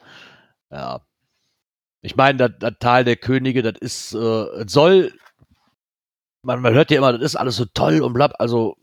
[0.71, 1.01] Ja.
[2.03, 5.13] Ich meine, das, das Tal der Könige, das ist, äh, soll,
[6.43, 8.77] man, man hört ja immer, das ist alles so toll und blab, also,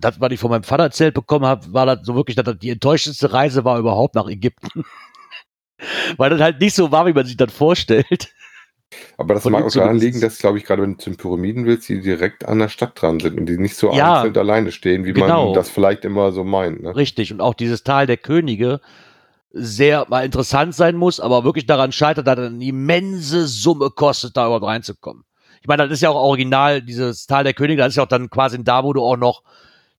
[0.00, 2.58] das, was ich von meinem Vater erzählt bekommen habe, war das so wirklich, dass das
[2.58, 4.84] die enttäuschendste Reise war überhaupt nach Ägypten.
[6.16, 8.32] Weil das halt nicht so war, wie man sich das vorstellt.
[9.18, 11.16] Aber das Von mag auch daran liegen, dass, glaube ich, gerade wenn du zu den
[11.16, 14.20] Pyramiden willst, die direkt an der Stadt dran sind und die nicht so Ja.
[14.20, 15.46] einzeln alleine stehen, wie Genau.
[15.46, 16.82] man das vielleicht immer so meint.
[16.82, 16.94] Ne?
[16.94, 17.32] Richtig.
[17.32, 18.80] Und auch dieses Tal der Könige
[19.50, 24.46] sehr mal interessant sein muss, aber wirklich daran scheitert, dass eine immense Summe kostet, da
[24.46, 25.24] überhaupt reinzukommen.
[25.60, 28.08] Ich meine, das ist ja auch original, dieses Tal der Könige, das ist ja auch
[28.08, 29.42] dann quasi da, wo du auch noch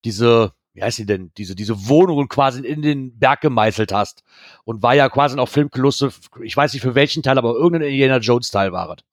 [0.03, 4.23] diese, wie heißt die denn, diese, diese Wohnungen quasi in den Berg gemeißelt hast.
[4.65, 6.11] Und war ja quasi noch Filmklusse,
[6.43, 9.03] ich weiß nicht für welchen Teil, aber irgendein Indiana Jones Teil war es.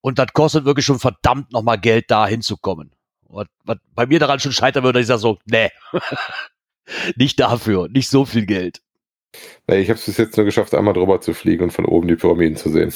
[0.00, 2.90] Und das kostet wirklich schon verdammt nochmal Geld, da hinzukommen.
[3.28, 5.70] Was, was bei mir daran schon scheitern würde, ich sage so, nee.
[7.16, 8.82] nicht dafür, nicht so viel Geld.
[9.68, 12.08] Nee, ich habe es bis jetzt nur geschafft, einmal drüber zu fliegen und von oben
[12.08, 12.92] die Pyramiden zu sehen.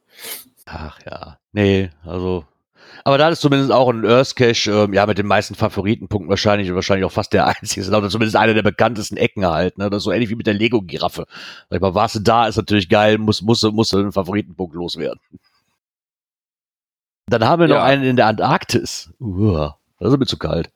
[0.66, 2.46] Ach ja, nee, also.
[3.06, 6.74] Aber da ist zumindest auch ein Earth Cache, ähm, ja, mit den meisten Favoritenpunkten wahrscheinlich,
[6.74, 9.90] wahrscheinlich auch fast der einzige, oder zumindest einer der bekanntesten Ecken halt, ne?
[9.90, 11.26] Das ist so ähnlich wie mit der Lego-Giraffe.
[11.68, 15.20] Sag ich mal, warst du da, ist natürlich geil, muss, muss, muss einen Favoritenpunkt loswerden.
[17.26, 17.84] Dann haben wir noch Ja.
[17.84, 19.12] einen in der Antarktis.
[19.20, 20.70] Uah, das ist mir zu kalt.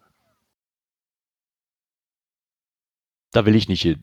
[3.32, 4.02] Da will ich nicht hin.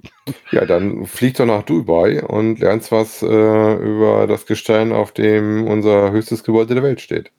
[0.51, 3.25] ja, dann flieg doch nach Dubai und lernst was äh,
[3.75, 7.31] über das Gestein, auf dem unser höchstes Gebäude der Welt steht.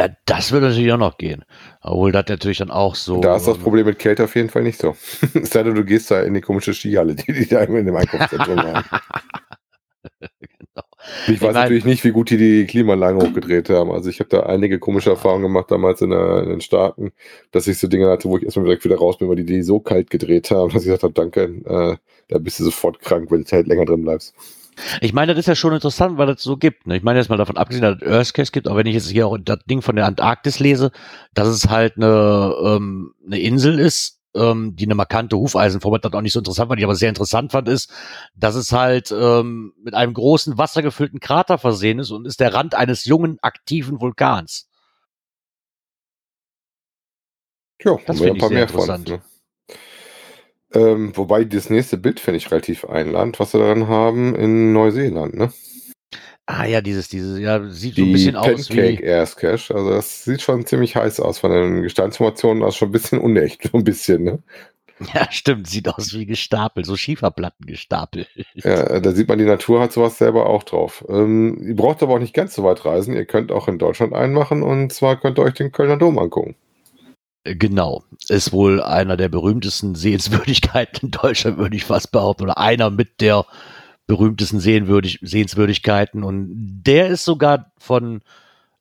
[0.00, 1.44] Ja, das würde natürlich auch noch gehen.
[1.82, 3.20] Obwohl das natürlich dann auch so.
[3.20, 4.96] da ist das ähm, Problem mit Kälte auf jeden Fall nicht so.
[5.34, 7.96] Es sei denn, du gehst da in die komische Skihalle, die die da in dem
[7.96, 8.84] Einkaufszentrum haben.
[10.30, 10.84] Genau.
[11.28, 13.90] Ich weiß mein- natürlich nicht, wie gut die die Klimaanlagen hochgedreht haben.
[13.90, 17.12] Also ich habe da einige komische Erfahrungen gemacht damals in, der, in den Staaten,
[17.50, 19.62] dass ich so Dinge hatte, wo ich erstmal direkt wieder raus bin, weil die die
[19.62, 21.96] so kalt gedreht haben, dass ich gesagt habe, danke, äh,
[22.28, 24.34] da bist du sofort krank, wenn du halt länger drin bleibst.
[25.00, 26.86] Ich meine, das ist ja schon interessant, weil das so gibt.
[26.86, 26.96] Ne?
[26.96, 29.26] Ich meine jetzt mal davon abgesehen, dass es Earthcase gibt, auch wenn ich jetzt hier
[29.26, 30.90] auch das Ding von der Antarktis lese,
[31.34, 36.12] dass es halt eine, ähm, eine Insel ist, ähm, die eine markante Hufeisenform hat, das
[36.12, 37.92] auch nicht so interessant, was ich aber sehr interessant fand, ist,
[38.34, 42.74] dass es halt ähm, mit einem großen wassergefüllten Krater versehen ist und ist der Rand
[42.74, 44.68] eines jungen, aktiven Vulkans.
[47.82, 48.80] Ja, Das finde ein ich paar sehr mehr von.
[48.80, 49.08] interessant.
[49.08, 49.22] Ne?
[50.72, 55.34] Ähm, wobei das nächste Bild finde ich relativ einladend, was sie daran haben in Neuseeland,
[55.34, 55.52] ne?
[56.46, 59.04] Ah ja, dieses, dieses, ja, sieht so ein Die bisschen aus Pancake wie.
[59.04, 62.92] Airs Cache, also das sieht schon ziemlich heiß aus von den Gesteinsformationen aus, schon ein
[62.92, 64.42] bisschen unecht, so ein bisschen, ne?
[65.14, 68.28] Ja, stimmt, sieht aus wie gestapelt, so Schieferplatten gestapelt.
[68.54, 71.04] Ja, da sieht man, die Natur hat sowas selber auch drauf.
[71.08, 73.14] Ähm, ihr braucht aber auch nicht ganz so weit reisen.
[73.14, 76.56] Ihr könnt auch in Deutschland einmachen und zwar könnt ihr euch den Kölner Dom angucken.
[77.44, 78.04] Genau.
[78.28, 82.44] Ist wohl einer der berühmtesten Sehenswürdigkeiten in Deutschland, würde ich fast behaupten.
[82.44, 83.46] Oder einer mit der
[84.06, 86.22] berühmtesten Sehenwürdig Sehenswürdigkeiten.
[86.22, 88.22] Und der ist sogar von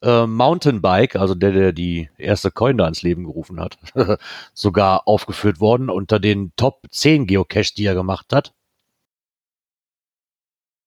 [0.01, 3.77] äh, Mountainbike, also der, der die erste Coin da ins Leben gerufen hat,
[4.53, 8.53] sogar aufgeführt worden unter den Top 10 Geocaches, die er gemacht hat.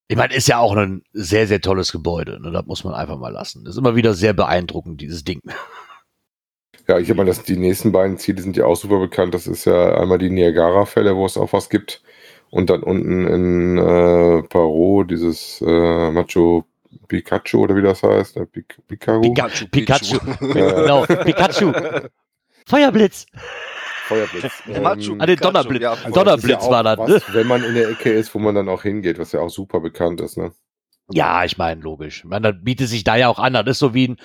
[0.08, 2.38] Ich meine, ist ja auch ein sehr, sehr tolles Gebäude.
[2.40, 2.50] Ne?
[2.50, 3.64] Das muss man einfach mal lassen.
[3.64, 5.40] Ist immer wieder sehr beeindruckend, dieses Ding.
[6.88, 9.34] Ja, ich meine, das, die nächsten beiden Ziele sind ja auch super bekannt.
[9.34, 12.02] Das ist ja einmal die Niagara-Fälle, wo es auch was gibt.
[12.50, 16.62] Und dann unten in äh, Paro, dieses äh, Machu,
[17.08, 18.36] Pikachu oder wie das heißt.
[18.36, 18.46] Ne?
[18.46, 19.20] Pik Pikachu.
[19.32, 20.18] Pika- Pikachu.
[20.52, 21.72] Genau, Pikachu.
[22.66, 23.26] Feuerblitz.
[24.06, 24.52] Feuerblitz.
[24.68, 25.82] Ähm, Ah, den Pikachu, Donnerblitz.
[25.82, 25.96] ja.
[26.10, 27.14] Donnerblitz ja war das, ne?
[27.26, 29.48] was, Wenn man in der Ecke ist, wo man dann auch hingeht, was ja auch
[29.50, 30.36] super bekannt ist.
[30.36, 30.52] Ne?
[31.10, 32.24] Ja, ich meine, logisch.
[32.24, 33.54] Man, das bietet sich da ja auch an.
[33.54, 34.16] Das ist so wie ein,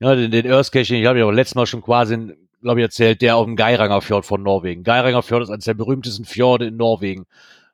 [0.00, 2.16] ja, den, den Earthcaching, ich habe ja auch letztes Mal schon quasi,
[2.62, 4.82] glaube ich, erzählt, der auf dem Geiranger Fjord von Norwegen.
[4.82, 7.26] Geiranger Fjord ist eines der berühmtesten Fjorde in Norwegen.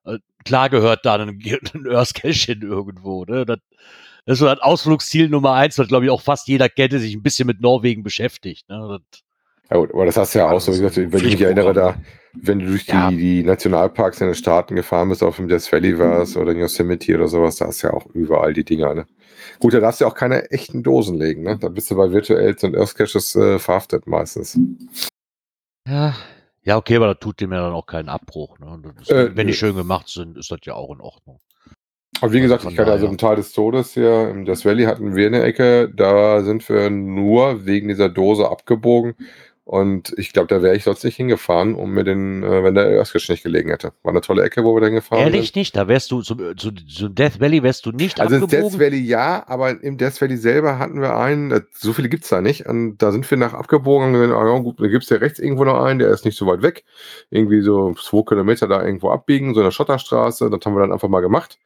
[0.05, 1.29] Äh, Klar gehört da ein,
[1.75, 3.25] ein Earthcaching irgendwo.
[3.25, 3.47] Ne?
[3.47, 3.59] Das,
[4.25, 7.01] das ist so das Ausflugsziel Nummer eins, das glaube ich auch fast jeder kennt, der
[7.01, 8.69] sich ein bisschen mit Norwegen beschäftigt.
[8.69, 8.99] Ne?
[9.11, 9.21] Das,
[9.71, 11.95] Ja gut, aber das hast du ja auch so, gesagt, wenn ich mich erinnere, da,
[12.35, 13.11] wenn du durch die, Ja.
[13.11, 17.17] die Nationalparks in den Staaten gefahren bist, auf dem Death Valley warst oder in Yosemite
[17.17, 19.07] oder sowas, da hast du ja auch überall die Dinger, ne?
[19.63, 21.57] Gut, da darfst du ja auch keine echten Dosen legen, ne?
[21.57, 24.59] Da bist du bei Virtuals und Earthcaches äh, verhaftet meistens.
[25.89, 26.17] ja.
[26.65, 28.59] ja, okay, aber das tut dem ja dann auch keinen Abbruch.
[28.59, 28.83] Ne?
[28.83, 29.57] Das ist, Äh, wenn die nö.
[29.57, 31.39] schön gemacht sind, ist das ja auch in Ordnung.
[32.21, 34.83] Aber wie gesagt, Von ich hatte also einen Teil des Todes hier, im Death Valley
[34.83, 39.15] hatten wir eine Ecke, da sind wir nur wegen dieser Dose abgebogen
[39.65, 42.91] und ich glaube, da wäre ich sonst nicht hingefahren, um mir den, äh, wenn der
[42.91, 43.93] Earthcache nicht gelegen hätte.
[44.03, 45.35] War eine tolle Ecke, wo wir dann gefahren sind.
[45.35, 45.77] Ehrlich nicht?
[45.77, 48.49] Da wärst du zum, zu, zum Death Valley wärst du nicht Also ins?
[48.49, 52.41] Death Valley ja, aber im Death Valley selber hatten wir einen, so viele gibt's da
[52.41, 52.67] nicht.
[52.67, 55.65] Und da sind wir nach abgebogen und gesagt, ja, gut, da gibt's ja rechts irgendwo
[55.65, 56.85] noch einen, der ist nicht so weit weg.
[57.31, 60.51] Irgendwie so zwei Kilometer da irgendwo abbiegen, so eine Schotterstraße.
[60.51, 61.59] Das haben wir dann einfach mal gemacht.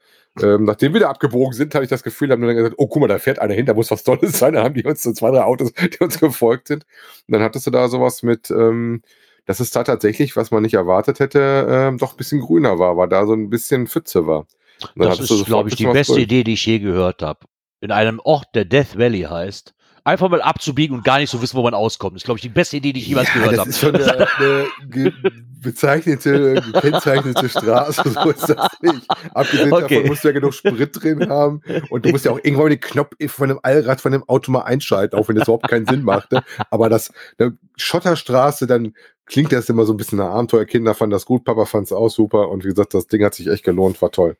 [0.42, 2.86] Ähm, nachdem wir da abgebogen sind, habe ich das Gefühl, haben wir dann gesagt, oh,
[2.86, 4.54] guck mal, da fährt einer hin, da muss was Tolles sein.
[4.54, 6.84] Dann haben die uns so zwei, drei Autos, die uns gefolgt sind.
[7.26, 9.02] Und dann hattest du da sowas mit, ähm,
[9.46, 12.96] dass es da tatsächlich, was man nicht erwartet hätte, ähm, doch ein bisschen grüner war,
[12.96, 14.46] weil da so ein bisschen Pfütze war.
[14.94, 16.20] Das ist, glaube ich, die beste.
[16.20, 17.46] Idee, die ich je gehört habe.
[17.80, 19.74] In einem Ort, der Death Valley heißt,
[20.06, 22.14] einfach mal abzubiegen und gar nicht so wissen, wo man auskommt.
[22.14, 23.70] Das ist, glaube ich, die beste Idee, die ich jemals gehört das habe.
[23.70, 24.28] ist schon eine,
[24.92, 25.12] eine
[25.60, 29.06] bezeichnete, gekennzeichnete Straße, so ist das nicht.
[29.34, 29.94] Abgesehen Okay.
[29.96, 32.80] davon musst du ja genug Sprit drin haben und du musst ja auch irgendwann den
[32.80, 36.02] Knopf von dem Allrad von dem Auto mal einschalten, auch wenn das überhaupt keinen Sinn
[36.02, 36.42] machte.
[36.70, 38.94] Aber das, eine Schotterstraße, dann
[39.26, 40.66] klingt das immer so ein bisschen nach Abenteuer.
[40.66, 43.34] Kinder fanden das gut, Papa fand es auch super und wie gesagt, das Ding hat
[43.34, 44.36] sich echt gelohnt, war toll.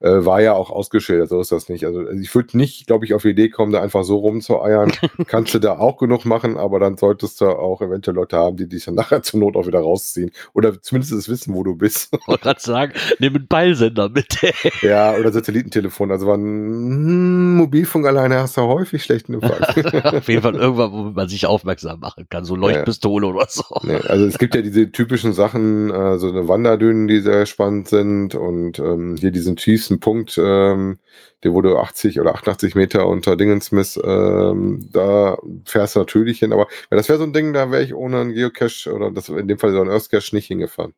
[0.00, 1.84] Äh, war ja auch ausgeschildert, so ist das nicht.
[1.84, 4.92] Also ich würde nicht, glaube ich, auf die Idee kommen, da einfach so rumzueiern.
[5.26, 8.66] Kannst du da auch genug machen, aber dann solltest du auch eventuell Leute haben, die
[8.66, 10.30] dich dann nachher zur Not auch wieder rausziehen.
[10.54, 12.08] Oder zumindest es wissen, wo du bist.
[12.14, 14.38] Ich wollte gerade sagen, nimm einen Peilsender mit.
[14.80, 16.10] ja, oder Satellitentelefon.
[16.10, 19.60] Also hm, Mobilfunk alleine hast du häufig schlechten Empfang.
[20.04, 22.44] Auf jeden Fall irgendwann, wo man sich aufmerksam machen kann.
[22.44, 23.64] So Leuchtpistole oder so.
[23.82, 27.88] Nee, also es gibt ja diese typischen Sachen, äh, so eine Wanderdünen, die sehr spannend
[27.88, 29.56] sind und ähm, hier diesen
[29.90, 30.98] tiefsten Punkt, ähm,
[31.42, 36.68] der wurde 80 oder 88 Meter unter Dingensmith, ähm, da fährst du natürlich hin, aber
[36.90, 39.48] ja, das wäre so ein Ding, da wäre ich ohne einen Geocache oder das in
[39.48, 40.94] dem Fall so ein Earthcache nicht hingefahren.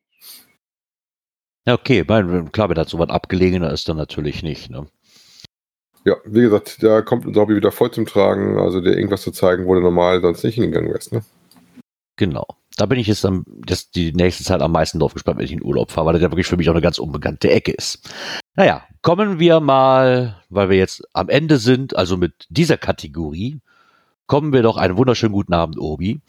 [1.65, 4.69] Ja, okay, klar, wenn das so was abgelegener ist, dann natürlich nicht.
[4.69, 4.85] Ne?
[6.03, 9.31] Ja, wie gesagt, da kommt unser Hobby wieder voll zum Tragen, also dir irgendwas zu
[9.31, 11.23] zeigen, wo du normal sonst nicht hingegangen wärst, ne?
[12.17, 12.45] Genau.
[12.77, 15.51] Da bin ich jetzt am, das die nächste Zeit am meisten drauf gespannt, wenn ich
[15.51, 18.09] in Urlaub fahre, weil das ja wirklich für mich auch eine ganz unbekannte Ecke ist.
[18.55, 23.59] Naja, kommen wir mal, weil wir jetzt am Ende sind, also mit dieser Kategorie,
[24.25, 26.21] kommen wir doch einen wunderschönen guten Abend, Obi,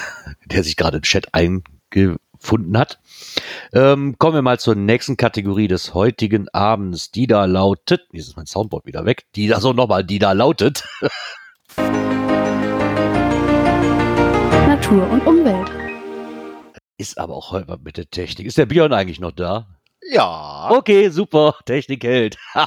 [0.46, 2.98] der sich gerade im Chat eingefunden hat.
[3.72, 8.36] Ähm, kommen wir mal zur nächsten Kategorie des heutigen Abends, die da lautet, jetzt ist
[8.36, 10.84] mein Soundboard wieder weg, die da so nochmal, die da lautet,
[14.82, 15.81] Natur und Umwelt.
[17.02, 18.46] Ist aber auch heute mit der Technik.
[18.46, 19.66] Ist der Björn eigentlich noch da?
[20.10, 20.70] Ja.
[20.70, 22.38] Okay, super, Technik hält.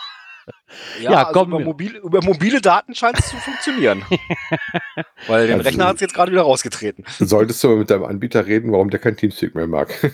[1.01, 4.03] Ja, Ja, also komm, über, mobil, über mobile Daten scheint es zu funktionieren.
[5.27, 7.03] Weil den Also- Rechner hat es jetzt gerade wieder rausgetreten.
[7.17, 9.89] Solltest du aber mit deinem Anbieter reden, warum der kein Teamspeak mehr mag.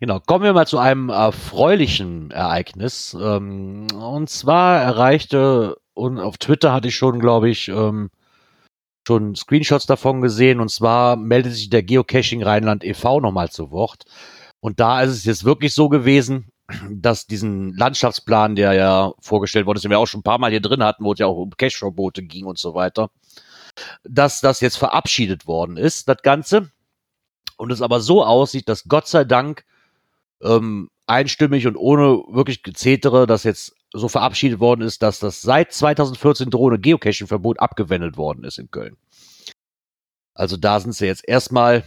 [0.00, 3.16] Genau, kommen wir mal zu einem erfreulichen Ereignis.
[3.18, 8.10] Ähm, und zwar erreichte, und auf Twitter hatte ich schon, glaube ich, ähm,
[9.06, 10.60] schon Screenshots davon gesehen.
[10.60, 13.20] Und zwar meldet sich der Geocaching Rheinland e.V.
[13.20, 14.04] nochmal zu Wort.
[14.60, 16.50] Und da ist es jetzt wirklich so gewesen,
[16.90, 20.50] dass diesen Landschaftsplan, der ja vorgestellt worden ist, den wir auch schon ein paar Mal
[20.50, 23.10] hier drin hatten, wo es ja auch um Cache-Verbote ging und so weiter,
[24.04, 26.70] dass das jetzt verabschiedet worden ist, das Ganze.
[27.56, 29.64] Und es aber so aussieht, dass Gott sei Dank
[30.42, 35.72] ähm, einstimmig und ohne wirklich Gezetere, das jetzt so verabschiedet worden ist, dass das seit
[35.72, 38.96] 2014 drohende Geocaching-Verbot abgewendet worden ist in Köln.
[40.34, 41.84] Also da sind sie jetzt erstmal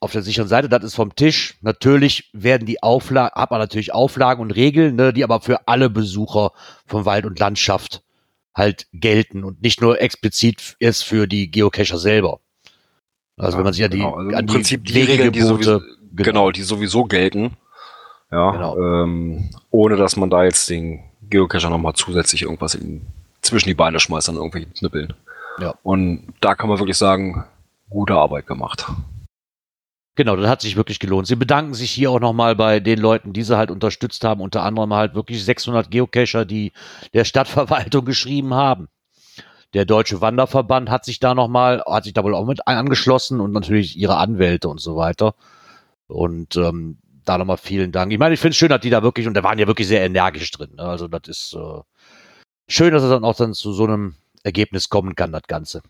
[0.00, 1.58] auf der sicheren Seite, das ist vom Tisch.
[1.60, 5.90] Natürlich werden die Auflagen, hat man natürlich Auflagen und Regeln, ne, die aber für alle
[5.90, 6.52] Besucher
[6.86, 8.02] von Wald und Landschaft
[8.54, 12.40] halt gelten und nicht nur explizit erst für die Geocacher selber.
[13.36, 16.24] Also wenn man sich die, Genau, also an die Prinzip die Regeln, die sowieso, Genau.
[16.24, 16.50] genau.
[16.50, 17.56] die sowieso gelten.
[18.32, 18.78] Ja, Genau.
[18.78, 23.06] ähm, ohne dass man da jetzt den Geocacher nochmal zusätzlich irgendwas in,
[23.42, 25.14] zwischen die Beine schmeißt an irgendwelchen Knüppeln.
[25.60, 25.74] Ja.
[25.82, 27.44] Und da kann man wirklich sagen,
[27.88, 28.86] gute Arbeit gemacht.
[30.16, 31.26] Genau, das hat sich wirklich gelohnt.
[31.26, 34.62] Sie bedanken sich hier auch nochmal bei den Leuten, die sie halt unterstützt haben, unter
[34.62, 36.72] anderem halt wirklich 600 Geocacher, die
[37.12, 38.88] der Stadtverwaltung geschrieben haben.
[39.74, 43.52] Der Deutsche Wanderverband hat sich da nochmal, hat sich da wohl auch mit angeschlossen und
[43.52, 45.34] natürlich ihre Anwälte und so weiter.
[46.06, 48.12] Und ähm, da nochmal vielen Dank.
[48.12, 49.88] Ich meine, ich finde es schön, dass die da wirklich, und da waren ja wirklich
[49.88, 50.70] sehr energisch drin.
[50.76, 50.82] Ne?
[50.82, 51.80] Also das ist äh,
[52.68, 55.82] schön, dass es dann auch dann zu so einem Ergebnis kommen kann, das Ganze.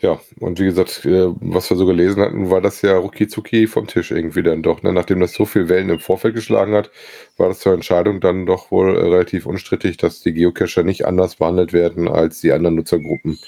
[0.00, 3.86] Ja, und wie gesagt, äh, was wir so gelesen hatten, war das ja rucki vom
[3.86, 4.82] Tisch irgendwie dann doch.
[4.82, 4.92] Ne?
[4.92, 6.90] Nachdem das so viel Wellen im Vorfeld geschlagen hat,
[7.38, 11.36] war das zur Entscheidung dann doch wohl äh, relativ unstrittig, dass die Geocacher nicht anders
[11.36, 13.38] behandelt werden als die anderen Nutzergruppen,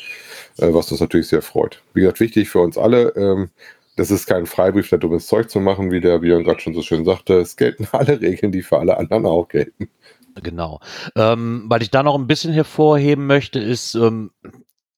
[0.57, 1.83] äh, was uns natürlich sehr freut.
[1.93, 3.51] Wie gesagt, wichtig für uns alle, ähm,
[3.99, 6.83] das ist kein Freibrief, da dummes Zeug zu machen, wie der Björn gerade schon so
[6.83, 7.41] schön sagte.
[7.41, 9.91] Es gelten alle Regeln, die für alle anderen auch gelten.
[10.41, 10.81] Genau.
[11.17, 14.31] Ähm, weil ich da noch ein bisschen hervorheben möchte, ist, ähm,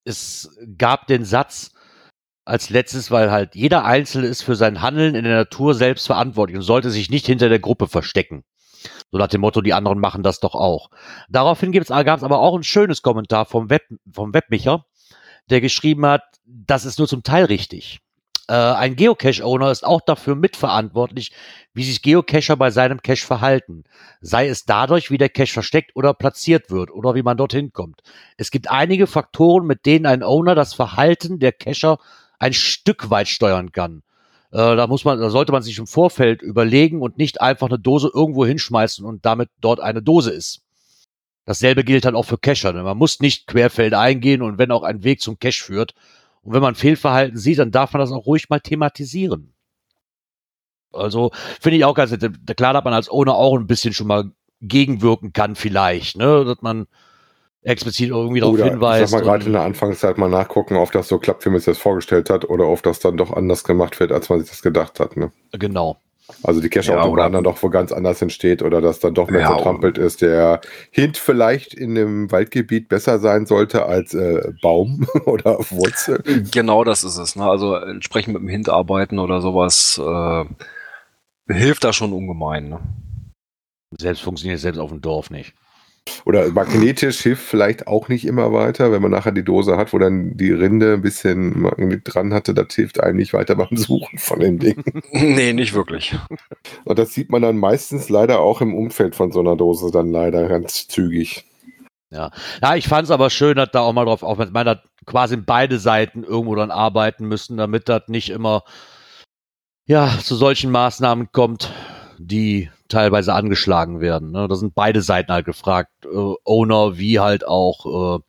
[0.04, 1.72] es gab den Satz
[2.44, 6.58] als letztes, weil halt jeder Einzelne ist für sein Handeln in der Natur selbst verantwortlich
[6.58, 8.44] und sollte sich nicht hinter der Gruppe verstecken.
[9.10, 10.90] So nach dem Motto, die anderen machen das doch auch.
[11.30, 13.82] Daraufhin gab es aber auch ein schönes Kommentar vom, Web,
[14.12, 14.84] vom Webmicher,
[15.48, 18.00] der geschrieben hat, das ist nur zum Teil richtig.
[18.50, 21.30] Äh, ein Geocache-Owner ist auch dafür mitverantwortlich,
[21.72, 23.84] wie sich Geocacher bei seinem Cache verhalten.
[24.20, 28.02] Sei es dadurch, wie der Cache versteckt oder platziert wird oder wie man dorthin kommt.
[28.38, 31.98] Es gibt einige Faktoren, mit denen ein Owner das Verhalten der Cacher
[32.40, 34.02] ein Stück weit steuern kann.
[34.50, 37.78] Äh, da muss man, da sollte man sich im Vorfeld überlegen und nicht einfach eine
[37.78, 40.62] Dose irgendwo hinschmeißen und damit dort eine Dose ist.
[41.44, 42.72] Dasselbe gilt dann auch für Cacher.
[42.72, 45.94] Man muss nicht querfeld eingehen und wenn auch ein Weg zum Cache führt,
[46.42, 49.52] und wenn man Fehlverhalten sieht, dann darf man das auch ruhig mal thematisieren.
[50.92, 52.56] Also finde ich auch ganz nett.
[52.56, 56.44] Klar, dass man als Owner auch ein bisschen schon mal gegenwirken kann, vielleicht, ne?
[56.44, 56.86] Dass man
[57.62, 59.04] explizit irgendwie darauf hinweist.
[59.04, 61.58] Ich sag mal, gerade in der Anfangszeit mal nachgucken, ob das so klappt, wie man
[61.58, 64.48] sich das vorgestellt hat, oder ob das dann doch anders gemacht wird, als man sich
[64.48, 65.16] das gedacht hat.
[65.16, 65.30] Ne?
[65.52, 66.00] Genau.
[66.42, 69.42] Also die Cache-Autobahn ja, dann doch wo ganz anders entsteht oder dass dann doch mehr
[69.42, 70.22] ja, vertrampelt ist.
[70.22, 76.22] Der Hint vielleicht in einem Waldgebiet besser sein sollte als äh, Baum oder Wurzel.
[76.50, 77.36] Genau das ist es.
[77.36, 77.44] Ne?
[77.44, 80.44] Also entsprechend mit dem Hint arbeiten oder sowas äh,
[81.52, 82.68] hilft da schon ungemein.
[82.68, 82.80] Ne?
[83.98, 85.54] Selbst funktioniert selbst auf dem Dorf nicht.
[86.24, 89.98] Oder magnetisch hilft vielleicht auch nicht immer weiter, wenn man nachher die Dose hat, wo
[89.98, 94.18] dann die Rinde ein bisschen Magnet dran hatte, das hilft einem nicht weiter beim Suchen
[94.18, 94.82] von dem Ding.
[95.12, 96.16] nee, nicht wirklich.
[96.84, 100.10] Und das sieht man dann meistens leider auch im Umfeld von so einer Dose dann
[100.10, 101.44] leider ganz zügig.
[102.10, 104.82] Ja, ja ich fand es aber schön, dass da auch mal drauf aufmerksam, ich meine,
[105.06, 108.64] quasi beide Seiten irgendwo dann arbeiten müssen, damit das nicht immer
[109.86, 111.72] ja, zu solchen Maßnahmen kommt,
[112.18, 114.32] die teilweise angeschlagen werden.
[114.32, 114.46] Ne?
[114.48, 118.22] Da sind beide Seiten halt gefragt, äh, Owner wie halt auch äh,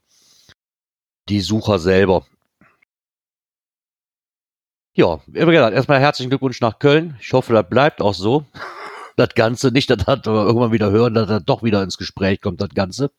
[1.30, 2.26] die Sucher selber.
[4.93, 7.15] Ja, wie gesagt, erstmal herzlichen Glückwunsch nach Köln.
[7.21, 8.45] Ich hoffe, das bleibt auch so.
[9.17, 12.62] Das Ganze, nicht, dass das irgendwann wieder hören, dass das doch wieder ins Gespräch kommt,
[12.62, 13.12] das Ganze.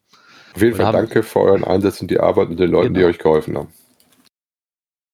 [0.54, 2.98] Auf jeden Fall danke für euren Einsatz und die Arbeit mit den Leuten, genau.
[2.98, 3.68] die euch geholfen haben.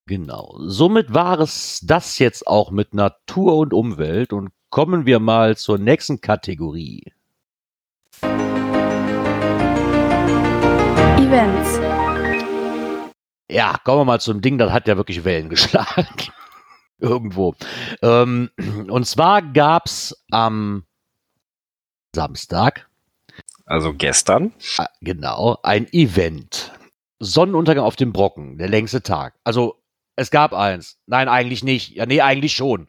[0.06, 0.54] Genau.
[0.60, 5.78] Somit war es das jetzt auch mit Natur und Umwelt und Kommen wir mal zur
[5.78, 7.10] nächsten Kategorie.
[11.16, 11.80] Events.
[13.50, 16.06] Ja, kommen wir mal zum Ding, das hat ja wirklich Wellen geschlagen.
[16.98, 17.54] Irgendwo.
[18.02, 18.50] Ähm,
[18.88, 20.84] und zwar gab es am
[22.14, 22.90] Samstag.
[23.64, 24.52] Also gestern.
[24.76, 26.72] Ah, genau, ein Event.
[27.20, 29.34] Sonnenuntergang auf dem Brocken, der längste Tag.
[29.44, 29.82] Also,
[30.14, 30.98] es gab eins.
[31.06, 31.94] Nein, eigentlich nicht.
[31.94, 32.88] Ja, nee, eigentlich schon.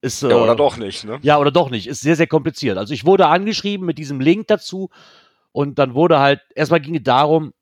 [0.00, 1.18] Ist, ja, oder äh, doch nicht, ne?
[1.22, 1.86] Ja, oder doch nicht.
[1.86, 2.78] Ist sehr, sehr kompliziert.
[2.78, 4.90] Also ich wurde angeschrieben mit diesem Link dazu
[5.52, 7.52] und dann wurde halt, erstmal ging es darum,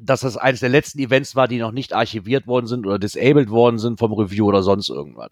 [0.00, 3.50] dass das eines der letzten Events war, die noch nicht archiviert worden sind oder disabled
[3.50, 5.30] worden sind vom Review oder sonst irgendwas.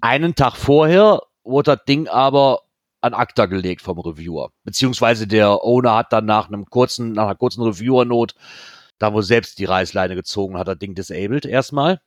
[0.00, 2.62] Einen Tag vorher wurde das Ding aber
[3.02, 4.50] an ACTA gelegt vom Reviewer.
[4.64, 8.34] Beziehungsweise der Owner hat dann nach einem kurzen, nach einer kurzen Reviewer-Not,
[8.98, 12.00] da wo selbst die Reißleine gezogen hat, das Ding disabled erstmal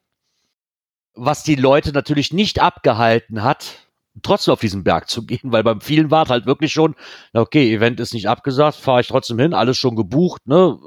[1.16, 3.88] was die Leute natürlich nicht abgehalten hat,
[4.22, 6.96] trotzdem auf diesen Berg zu gehen, weil beim vielen war es halt wirklich schon,
[7.34, 10.78] okay, Event ist nicht abgesagt, fahre ich trotzdem hin, alles schon gebucht, ne?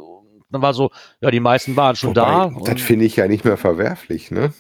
[0.49, 2.53] Dann war so, ja, die meisten waren schon Wobei, da.
[2.65, 4.53] Das finde ich ja nicht mehr verwerflich, ne?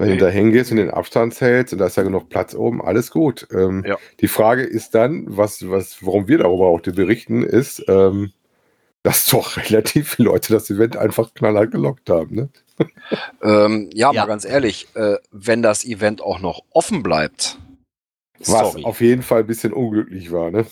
[0.00, 2.80] Wenn du da hingehst und den Abstand zählst und da ist ja genug Platz oben,
[2.80, 3.48] alles gut.
[3.50, 3.96] Ähm, ja.
[4.20, 8.30] Die Frage ist dann, was, was, warum wir darüber auch berichten, ist, ähm,
[9.02, 12.36] dass doch relativ viele Leute das Event einfach knallhart gelockt haben.
[12.36, 12.48] Ne?
[13.42, 17.58] Ähm, ja, ja, mal ganz ehrlich, äh, wenn das Event auch noch offen bleibt.
[18.38, 18.84] Was sorry.
[18.84, 20.66] auf jeden Fall ein bisschen unglücklich war, ne?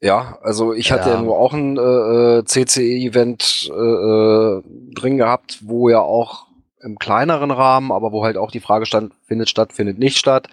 [0.00, 1.14] Ja, also ich hatte Ja.
[1.16, 4.62] ja nur auch ein äh, CCE-Event äh, äh,
[4.94, 6.46] drin gehabt, wo ja auch
[6.82, 10.48] im kleineren Rahmen, aber wo halt auch die Frage stand, findet statt, findet nicht statt.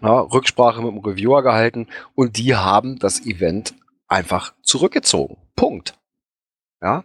[0.00, 3.74] Na, Rücksprache mit dem Reviewer gehalten und die haben das Event
[4.06, 5.36] einfach zurückgezogen.
[5.56, 5.94] Punkt.
[6.80, 7.02] Ja.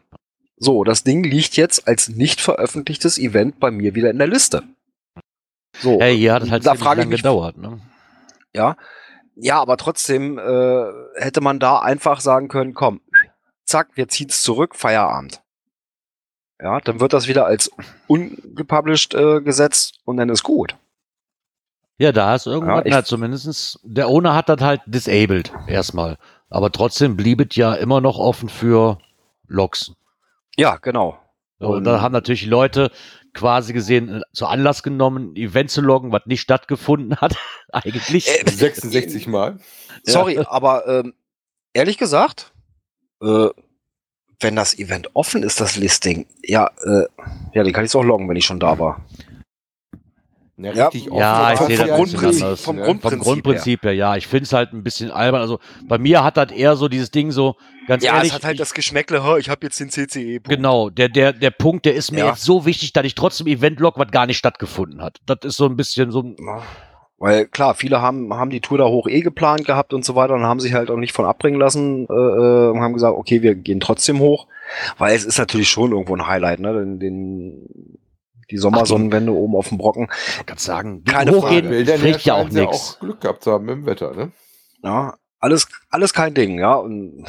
[0.58, 4.64] So, das Ding liegt jetzt als nicht veröffentlichtes Event bei mir wieder in der Liste.
[5.80, 7.58] So, Hey, hier hat es halt da ziemlich frage ich mich, gedauert.
[7.58, 7.80] Ne?
[8.54, 8.76] ja.
[9.40, 10.86] Ja, aber trotzdem äh,
[11.16, 13.02] hätte man da einfach sagen können, komm,
[13.66, 15.44] zack, wir ziehen's zurück, Feierabend.
[16.60, 17.70] Ja, dann wird das wieder als
[18.08, 20.76] ungepublished äh, gesetzt und dann ist gut.
[22.00, 26.18] Ja, da ist irgendwas, Ja, na, zumindestens der Owner hat das halt disabled erstmal.
[26.50, 28.98] Aber trotzdem blieb es ja immer noch offen für
[29.48, 29.94] Logs.
[30.58, 31.20] Ja, genau.
[31.60, 32.92] So, und Und- da haben natürlich Leute
[33.34, 37.36] quasi gesehen, äh, zu Anlass genommen, ein Event zu loggen, was nicht stattgefunden hat.
[37.72, 38.28] Eigentlich.
[38.28, 39.60] Äh, 66 Mal.
[40.04, 41.14] Sorry, aber ähm,
[41.74, 42.54] ehrlich gesagt,
[43.22, 43.48] äh,
[44.40, 47.06] wenn das Event offen ist, das Listing, ja, äh,
[47.54, 49.04] ja, den kann ich auch loggen, wenn ich schon da war.
[50.60, 52.62] Ja, Ja, richtig offen, ja, ich vom- sehe das Grundprinzip- anders.
[52.62, 52.82] vom ne?
[52.82, 54.16] Grund- vom Grundprinzip Grundprinzip her, ja.
[54.16, 55.40] Ich finde es halt ein bisschen albern.
[55.42, 57.56] Also bei mir hat das eher so dieses Ding so,
[57.88, 58.30] ganz Ja, ehrlich.
[58.30, 60.38] es hat halt ich, das Geschmäckle, "Ha, ich habe jetzt den CCE.
[60.40, 62.30] -Punkt." Genau, der, der, der Punkt, der ist mir Ja.
[62.30, 65.20] jetzt so wichtig, dass ich trotzdem Event log, was gar nicht stattgefunden hat.
[65.28, 66.64] Das ist so ein bisschen so ein, Ja,
[67.20, 70.34] Weil klar, viele haben, haben die Tour da hoch eh geplant gehabt und so weiter
[70.36, 73.42] und haben sich halt auch nicht von abbringen lassen äh, äh, und haben gesagt, okay,
[73.44, 74.48] wir gehen trotzdem hoch,
[75.00, 76.74] weil es ist natürlich schon irgendwo ein Highlight, ne?
[76.74, 77.68] Den, den,
[78.52, 80.08] die Sommersonnenwende oben auf dem Brocken.
[80.40, 81.98] ich kann sagen, Keine hochgehen Frage.
[81.98, 82.96] Spricht ja auch nichts.
[82.96, 84.32] auch Glück gehabt zu haben im Wetter, ne?
[84.84, 86.76] Ja, alles, alles kein Ding, ja.
[86.76, 87.26] Und,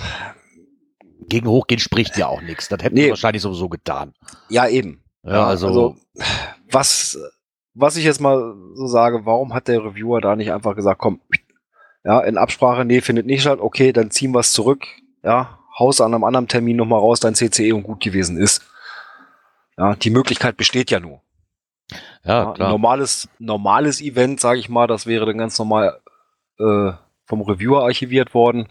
[1.28, 2.68] Gegen hochgehen spricht ja auch nichts.
[2.68, 3.04] Das hätten Nee.
[3.04, 4.14] wir wahrscheinlich sowieso getan.
[4.48, 5.02] ja, eben.
[5.24, 5.96] Ja, also,
[6.70, 7.18] was,
[7.74, 11.20] was ich jetzt mal so sage, warum hat der Reviewer da nicht einfach gesagt, komm,
[12.04, 14.86] ja, in Absprache, nee, findet nicht statt, okay, dann ziehen wir es zurück,
[15.22, 18.62] ja, haus an einem anderen Termin nochmal raus, dein CCE und gut gewesen ist.
[19.78, 21.20] Ja, die Möglichkeit besteht ja nur.
[21.90, 22.70] ja, Ja, ein klar.
[22.70, 26.00] normales, normales Event, sage ich mal, das wäre dann ganz normal
[26.58, 26.92] äh,
[27.26, 28.68] vom Reviewer archiviert worden.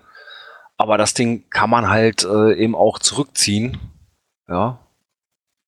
[0.78, 3.80] Aber das Ding kann man halt äh, eben auch zurückziehen.
[4.48, 4.80] Ja.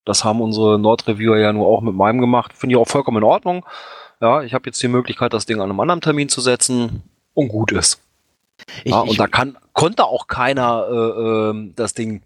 [0.06, 2.54] Das haben unsere Nord-Reviewer ja nur auch mit meinem gemacht.
[2.54, 3.66] Finde ich auch vollkommen in Ordnung.
[4.22, 7.48] Ja, ich habe jetzt die Möglichkeit, das Ding an einem anderen Termin zu setzen und
[7.48, 8.02] gut ist.
[8.84, 12.22] Ich, ja, ich, und da kann, konnte auch keiner äh, ähm, das Ding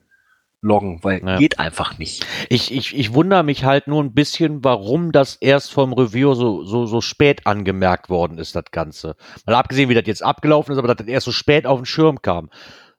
[0.63, 1.37] loggen, weil Ja.
[1.37, 2.25] geht einfach nicht.
[2.49, 6.63] ich, ich, ich wundere mich halt nur ein bisschen, warum das erst vom Review so,
[6.63, 9.15] so, so spät angemerkt worden ist, das Ganze.
[9.45, 11.85] Mal abgesehen, wie das jetzt abgelaufen ist, aber dass das erst so spät auf den
[11.85, 12.49] Schirm kam.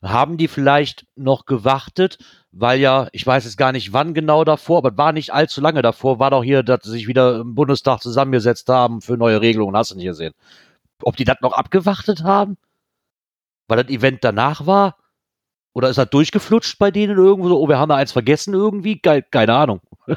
[0.03, 2.19] Haben die vielleicht noch gewartet,
[2.53, 5.61] weil ja, ich weiß jetzt gar nicht wann genau davor, aber es war nicht allzu
[5.62, 9.41] lange davor, war doch hier, dass sie sich wieder im Bundestag zusammengesetzt haben für neue
[9.41, 10.35] Regelungen, hast du nicht gesehen.
[11.03, 12.57] Ob die das noch abgewartet haben?
[13.67, 14.97] Weil das Event danach war?
[15.75, 17.61] Oder ist das durchgeflutscht bei denen irgendwo so?
[17.61, 19.01] Oh, wir haben da eins vergessen irgendwie?
[19.01, 19.81] Geil, keine Ahnung.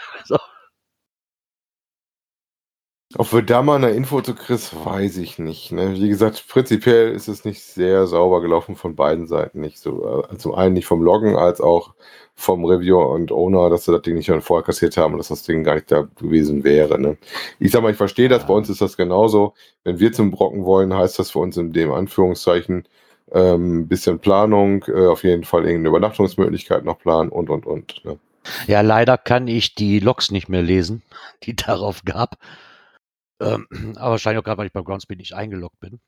[3.16, 5.72] Ob wir da mal eine Info zu Chris, weiß ich nicht.
[5.72, 5.94] Ne?
[5.94, 9.62] Wie gesagt, prinzipiell ist es nicht sehr sauber gelaufen von beiden Seiten.
[9.62, 11.96] Nicht so, äh, zum einen nicht vom Loggen, als auch
[12.36, 15.30] vom Reviewer und Owner, dass sie das Ding nicht schon vorher kassiert haben und dass
[15.30, 17.00] das Ding gar nicht da gewesen wäre.
[17.00, 17.18] Ne?
[17.60, 19.54] Ich sag mal, ich verstehe das, bei uns ist das genauso.
[19.86, 22.88] Wenn wir zum Brocken wollen, heißt das für uns in dem Anführungszeichen
[23.32, 28.04] ähm, bisschen Planung, äh, auf jeden Fall irgendeine Übernachtungsmöglichkeit noch planen und und und.
[28.06, 28.20] Ne?
[28.68, 31.04] Ja, leider kann ich die Logs nicht mehr lesen,
[31.44, 32.38] die darauf gab.
[33.40, 33.68] Ähm,
[33.98, 36.00] aber wahrscheinlich auch gerade, weil ich beim Groundspeed nicht eingeloggt bin.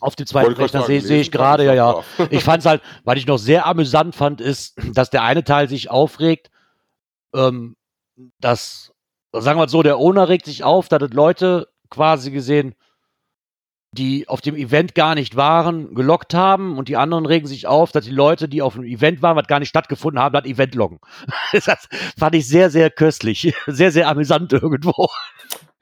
[0.00, 2.02] Auf dem zweiten Rechner sehe sehe ich gerade, ja, ja.
[2.30, 5.68] ich fand es halt, was ich noch sehr amüsant fand, ist, dass der eine Teil
[5.68, 6.50] sich aufregt,
[7.34, 7.76] ähm,
[8.38, 8.92] dass,
[9.32, 12.74] sagen wir mal so, der Owner regt sich auf, dass Leute quasi gesehen,
[13.92, 17.90] die auf dem Event gar nicht waren, gelockt haben und die anderen regen sich auf,
[17.90, 20.74] dass die Leute, die auf dem Event waren, was gar nicht stattgefunden haben, das Event
[20.74, 21.00] loggen.
[21.52, 21.88] Das
[22.18, 23.52] fand ich sehr, sehr köstlich.
[23.66, 25.08] Sehr, sehr amüsant irgendwo.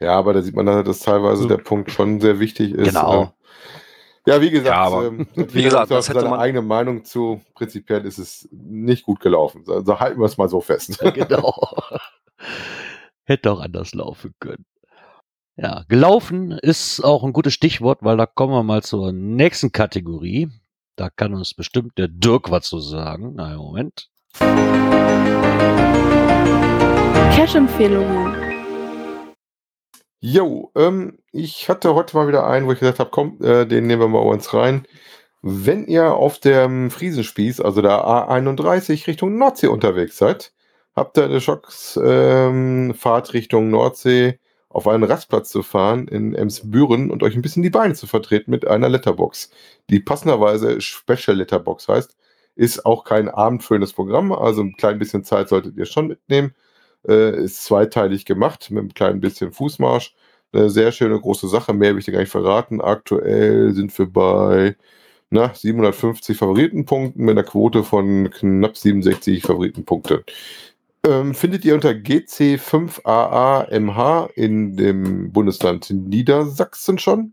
[0.00, 1.48] Ja, aber da sieht man, dass das teilweise So.
[1.48, 2.88] der Punkt schon sehr wichtig ist.
[2.88, 3.22] Genau.
[3.22, 3.28] Ähm,
[4.26, 7.04] Ja, wie gesagt, Ja, aber ähm, wie gesagt, das das hätte seine man- eigene Meinung
[7.04, 7.42] zu.
[7.54, 9.64] Prinzipiell ist es nicht gut gelaufen.
[9.68, 10.98] Also halten wir es mal so fest.
[11.14, 11.54] genau.
[13.24, 14.64] Hätte auch anders laufen können.
[15.60, 20.48] Ja, gelaufen ist auch ein gutes Stichwort, weil da kommen wir mal zur nächsten Kategorie.
[20.94, 23.32] Da kann uns bestimmt der Dirk was zu sagen.
[23.34, 24.08] Na, Moment.
[27.34, 28.36] Cash-Empfehlungen.
[30.20, 33.88] Jo, ähm, ich hatte heute mal wieder einen, wo ich gesagt habe, komm, äh, den
[33.88, 34.86] nehmen wir mal bei uns rein.
[35.42, 40.52] Wenn ihr auf dem Friesenspieß, also der A31 Richtung Nordsee unterwegs seid,
[40.94, 44.38] habt ihr eine Schocks ähm, Fahrt Richtung Nordsee
[44.70, 48.50] auf einen Rastplatz zu fahren in Emsbüren und euch ein bisschen die Beine zu vertreten
[48.50, 49.50] mit einer Letterbox,
[49.90, 52.16] die passenderweise Special Letterbox heißt.
[52.56, 56.54] Ist auch kein abendfüllendes Programm, also ein klein bisschen Zeit solltet ihr schon mitnehmen.
[57.06, 60.14] Äh, ist zweiteilig gemacht mit einem kleinen bisschen Fußmarsch.
[60.52, 62.80] Eine sehr schöne große Sache, mehr will ich dir gar nicht verraten.
[62.80, 64.76] Aktuell sind wir bei
[65.30, 70.24] na, 750 Favoritenpunkten mit einer Quote von knapp 67 Favoritenpunkte.
[71.06, 77.32] Ähm, findet ihr unter GC5AAMH in dem Bundesland Niedersachsen schon.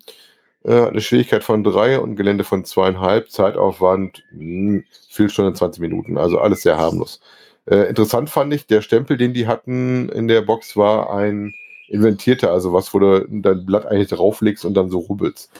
[0.64, 3.32] Äh, eine Schwierigkeit von drei und Gelände von zweieinhalb.
[3.32, 4.84] Zeitaufwand mh,
[5.28, 6.18] Stunden 20 Minuten.
[6.18, 7.20] Also alles sehr harmlos.
[7.66, 11.54] Äh, interessant fand ich, der Stempel, den die hatten in der Box, war ein
[11.88, 15.52] inventierter, also was, wo du dein Blatt eigentlich drauflegst und dann so rubbelst.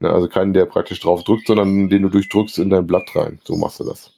[0.00, 3.40] Ne, also keinen, der praktisch drauf drückt, sondern den du durchdrückst in dein Blatt rein.
[3.44, 4.13] So machst du das.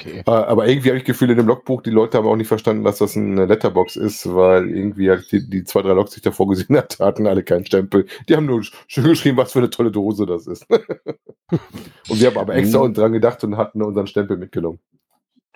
[0.00, 0.22] Okay.
[0.26, 2.48] Äh, Aber irgendwie habe ich das Gefühl, in dem Logbuch, die Leute haben auch nicht
[2.48, 6.16] verstanden, dass das eine Letterbox ist, weil irgendwie halt die, die zwei, drei Logs, die
[6.18, 8.06] ich davor gesehen hat, hatten alle keinen Stempel.
[8.28, 10.66] Die haben nur schön geschrieben, was für eine tolle Dose das ist.
[10.70, 12.84] und wir haben aber extra Mhm.
[12.86, 14.80] und dran gedacht und hatten unseren Stempel mitgenommen.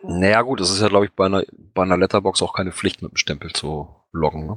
[0.02, 1.42] Naja, gut, es ist ja, glaube ich, bei einer,
[1.74, 4.46] bei einer Letterbox auch keine Pflicht, mit dem Stempel zu loggen.
[4.46, 4.56] Ne?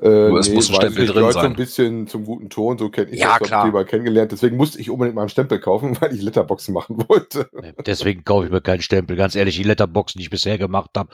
[0.00, 1.50] Äh, es muss ein Stempel drin gehört so sein.
[1.50, 4.32] ein bisschen zum guten Ton, so kenne ich Ja, das, mal kennengelernt.
[4.32, 7.50] Deswegen musste ich unbedingt mal einen Stempel kaufen, weil ich Letterboxen machen wollte.
[7.84, 9.16] Deswegen kaufe ich mir keinen Stempel.
[9.16, 11.10] Ganz ehrlich, die Letterboxen, die ich bisher gemacht habe,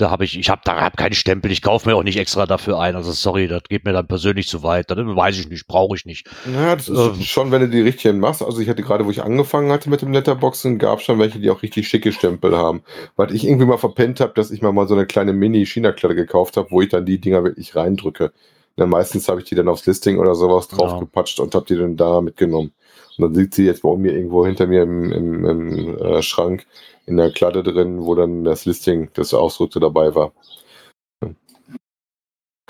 [0.00, 1.50] da habe ich, ich habe da hab keinen Stempel.
[1.50, 2.96] Ich kaufe mir auch nicht extra dafür ein.
[2.96, 4.90] Also sorry, das geht mir dann persönlich zu weit.
[4.90, 6.28] Dann weiß ich nicht, brauche ich nicht.
[6.52, 7.20] Ja, das ist Ähm.
[7.22, 8.42] schon, wenn du die richtigen machst.
[8.42, 11.38] Also ich hatte gerade, wo ich angefangen hatte mit dem Letterboxen, gab es schon welche,
[11.38, 12.82] die auch richtig schicke Stempel haben.
[13.16, 16.56] Weil ich irgendwie mal verpennt habe, dass ich mir mal so eine kleine Mini-China-Klatte gekauft
[16.56, 18.32] habe, wo ich dann die Dinger wirklich reindrücke.
[18.76, 20.84] Na, meistens habe ich die dann aufs Listing oder sowas Genau.
[20.86, 22.72] draufgepatscht und habe die dann da mitgenommen.
[23.20, 26.66] Dann sieht sie jetzt bei mir irgendwo hinter mir im, im, im äh, Schrank
[27.06, 30.32] in der Klatte drin, wo dann das Listing, das Ausdrückte dabei war.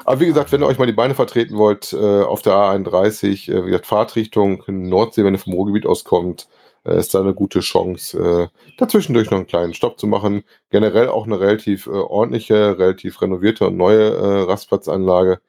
[0.05, 3.53] Aber wie gesagt, wenn ihr euch mal die Beine vertreten wollt, äh, auf der A31,
[3.53, 6.49] äh, wie gesagt, Fahrtrichtung Nordsee, wenn ihr vom Ruhrgebiet auskommt,
[6.85, 10.45] äh, ist da eine gute Chance, äh, dazwischendurch noch einen kleinen Stopp zu machen.
[10.71, 15.41] Generell auch eine relativ äh, ordentliche, relativ renovierte und neue äh, Rastplatzanlage.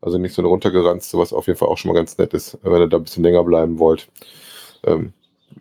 [0.00, 2.58] Also nicht so eine runtergeranzte, was auf jeden Fall auch schon mal ganz nett ist,
[2.62, 4.08] wenn ihr da ein bisschen länger bleiben wollt.
[4.86, 5.12] Ähm,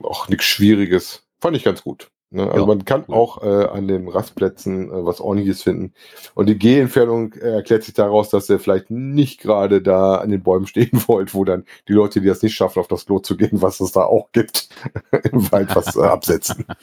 [0.01, 1.23] auch nichts Schwieriges.
[1.39, 2.09] Fand ich ganz gut.
[2.31, 2.43] Ne?
[2.49, 3.15] Also Ja, man kann cool.
[3.15, 5.93] auch äh, an den Rastplätzen äh, was ordentliches finden.
[6.33, 10.43] Und die Gehentfernung äh, erklärt sich daraus, dass ihr vielleicht nicht gerade da an den
[10.43, 13.37] Bäumen stehen wollt, wo dann die Leute, die das nicht schaffen, auf das Klo zu
[13.37, 14.69] gehen, was es da auch gibt,
[15.31, 16.65] im Wald was äh, absetzen.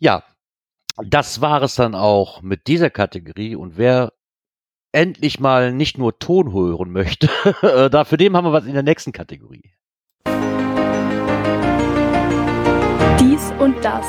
[0.00, 0.24] Ja,
[0.96, 3.54] das war es dann auch mit dieser Kategorie.
[3.54, 4.12] Und wer
[4.90, 7.28] endlich mal nicht nur Ton hören möchte,
[7.62, 9.70] äh, da für den haben wir was in der nächsten Kategorie.
[13.34, 14.06] Dies und das.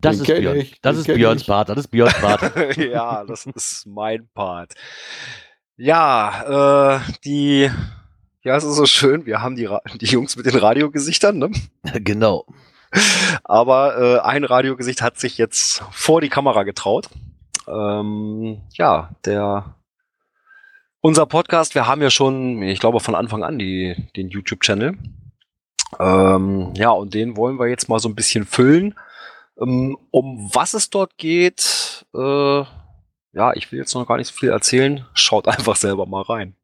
[0.00, 0.56] Das Den ist Björn.
[0.56, 1.46] ich, Das ist Björns ich.
[1.46, 1.68] Part.
[1.68, 2.76] Das ist Björns Part.
[2.78, 4.72] ja, das ist mein Part.
[5.76, 7.70] Ja, äh, die,
[8.42, 11.50] ja, es ist so schön, wir haben die, Ra- die Jungs mit den Radiogesichtern, ne?
[12.00, 12.46] genau.
[13.44, 17.10] Aber äh, ein Radiogesicht hat sich jetzt vor die Kamera getraut.
[17.68, 19.74] Ähm, ja, der
[21.02, 24.96] unser Podcast, wir haben ja schon, ich glaube von Anfang an die, den YouTube-Channel.
[25.98, 28.94] Ähm, ja, und den wollen wir jetzt mal so ein bisschen füllen.
[29.58, 32.64] Ähm, um was es dort geht, äh,
[33.32, 35.06] ja, ich will jetzt noch gar nicht so viel erzählen.
[35.14, 36.54] Schaut einfach selber mal rein.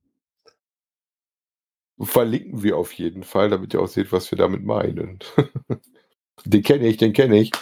[2.01, 5.21] Verlinken wir auf jeden Fall, damit ihr auch seht, was wir damit meinen.
[6.45, 7.53] den kenne ich, den kenne ich.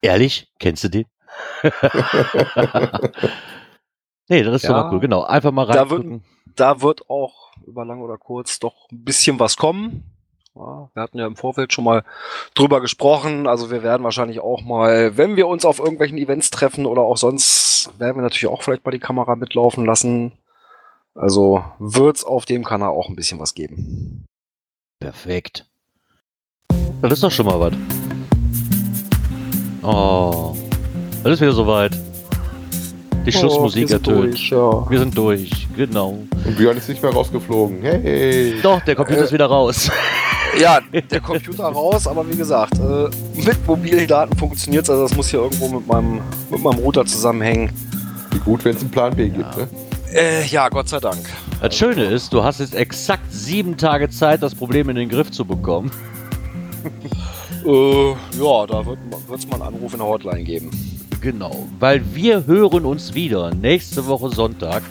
[0.00, 0.52] Ehrlich?
[0.58, 1.06] Kennst du den?
[4.30, 5.00] nee, das ist doch Ja, mal cool.
[5.00, 5.22] Genau.
[5.24, 6.24] Einfach mal da reingucken.
[6.56, 10.04] da wird auch über lang oder kurz doch ein bisschen was kommen.
[10.56, 12.02] Ja, wir hatten ja im Vorfeld schon mal
[12.54, 13.46] drüber gesprochen.
[13.46, 17.16] Also wir werden wahrscheinlich auch mal, wenn wir uns auf irgendwelchen Events treffen oder auch
[17.16, 20.32] sonst, werden wir natürlich auch vielleicht mal die Kamera mitlaufen lassen.
[21.14, 24.24] Also wird's auf dem Kanal auch ein bisschen was geben.
[25.00, 25.66] Perfekt.
[27.02, 27.72] Das ist doch schon mal was.
[29.82, 30.56] Oh.
[31.22, 31.96] Das ist wieder soweit.
[33.26, 34.32] Die Schlussmusik Oh, wir sind ertönt.
[34.32, 34.90] durch, ja.
[34.90, 36.18] Wir sind durch, genau.
[36.44, 37.82] Und Björn ist nicht mehr rausgeflogen.
[37.82, 38.54] Hey!
[38.62, 39.24] Doch, der Computer Äh.
[39.24, 39.90] ist wieder raus.
[40.58, 43.08] Ja, der Computer raus, aber wie gesagt, äh,
[43.46, 44.90] mit mobilen Daten funktioniert's.
[44.90, 47.70] Also das muss hier irgendwo mit meinem, mit meinem Router zusammenhängen.
[48.32, 49.68] Wie gut, wenn es einen Plan B gibt, ne?
[50.12, 51.20] Äh, ja, Gott sei Dank.
[51.62, 55.30] Das Schöne ist, du hast jetzt exakt sieben Tage Zeit, das Problem in den Griff
[55.30, 55.92] zu bekommen.
[57.64, 58.98] Äh, ja, da wird
[59.36, 60.70] es mal einen Anruf in der Hotline geben.
[61.20, 64.82] Genau, weil wir hören uns wieder nächste Woche Sonntag.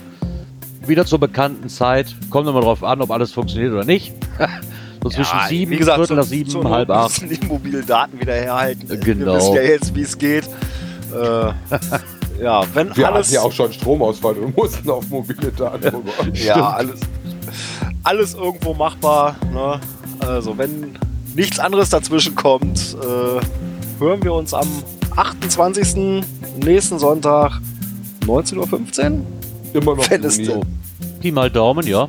[0.86, 2.14] Wieder zur bekannten Zeit.
[2.30, 4.14] Kommt immer drauf an, ob alles funktioniert oder nicht.
[5.02, 7.22] so zwischen sieben, Viertel nach sieben, Not halb acht.
[7.22, 8.86] müssen die mobilen Daten wieder herhalten.
[9.00, 9.26] Genau.
[9.26, 10.48] Wir wissen ja jetzt, wie es geht.
[11.12, 11.52] Äh,
[12.42, 16.12] ja, wenn Wir alles, hatten ja auch schon Stromausfall und mussten auf mobile Daten rüber.
[16.32, 17.00] ja, alles,
[18.04, 19.36] alles irgendwo machbar.
[19.52, 19.80] Ne?
[20.20, 20.96] Also wenn
[21.34, 24.68] nichts anderes dazwischen kommt, äh, hören wir uns am
[25.16, 26.24] 28.
[26.64, 27.60] nächsten Sonntag
[28.26, 29.20] 19.15 Uhr.
[29.72, 30.48] Immer noch Wenn es Juni.
[30.48, 32.08] denn- Pi mal Daumen, ja.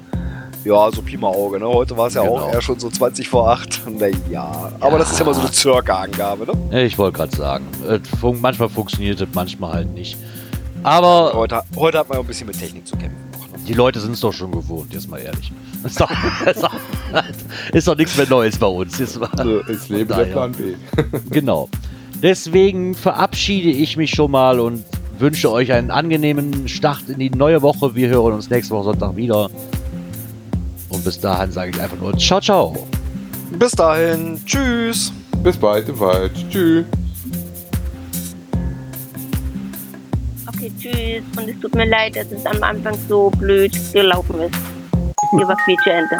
[0.63, 1.59] Ja, so Pi mal Auge.
[1.59, 1.67] Ne?
[1.67, 2.35] Heute war es ja Genau.
[2.37, 3.81] auch eher schon so 20 vor 8.
[3.89, 6.45] Naja, aber das ist ja mal so eine Circa-Angabe.
[6.69, 6.83] Ne?
[6.83, 7.65] Ich wollte gerade sagen,
[8.19, 10.17] fun manchmal funktioniert es, manchmal halt nicht.
[10.83, 13.17] Aber Heute, heute hat man ja ein bisschen mit Technik zu kämpfen.
[13.33, 13.63] Noch, ne?
[13.67, 15.51] die Leute sind es doch schon gewohnt, jetzt mal ehrlich.
[15.83, 16.11] Ist doch,
[16.45, 16.73] ist doch,
[17.73, 18.99] ist doch nichts mehr Neues bei uns.
[18.99, 19.29] Jetzt mal.
[19.67, 20.25] Es lebe der.
[20.25, 20.75] Plan B.
[21.31, 21.69] Genau.
[22.21, 24.85] Deswegen verabschiede ich mich schon mal und
[25.17, 27.95] wünsche euch einen angenehmen Start in die neue Woche.
[27.95, 29.49] Wir hören uns nächste Woche Sonntag wieder.
[30.89, 32.87] Und bis dahin sage ich einfach nur Ciao, ciao.
[33.57, 35.11] Bis dahin, tschüss.
[35.41, 36.31] Bis bald im Wald.
[36.51, 36.85] Tschüss.
[40.47, 41.23] Okay, tschüss.
[41.37, 44.55] Und es tut mir leid, dass es am Anfang so blöd gelaufen ist.
[45.31, 46.17] Hier war Quietsche Ente.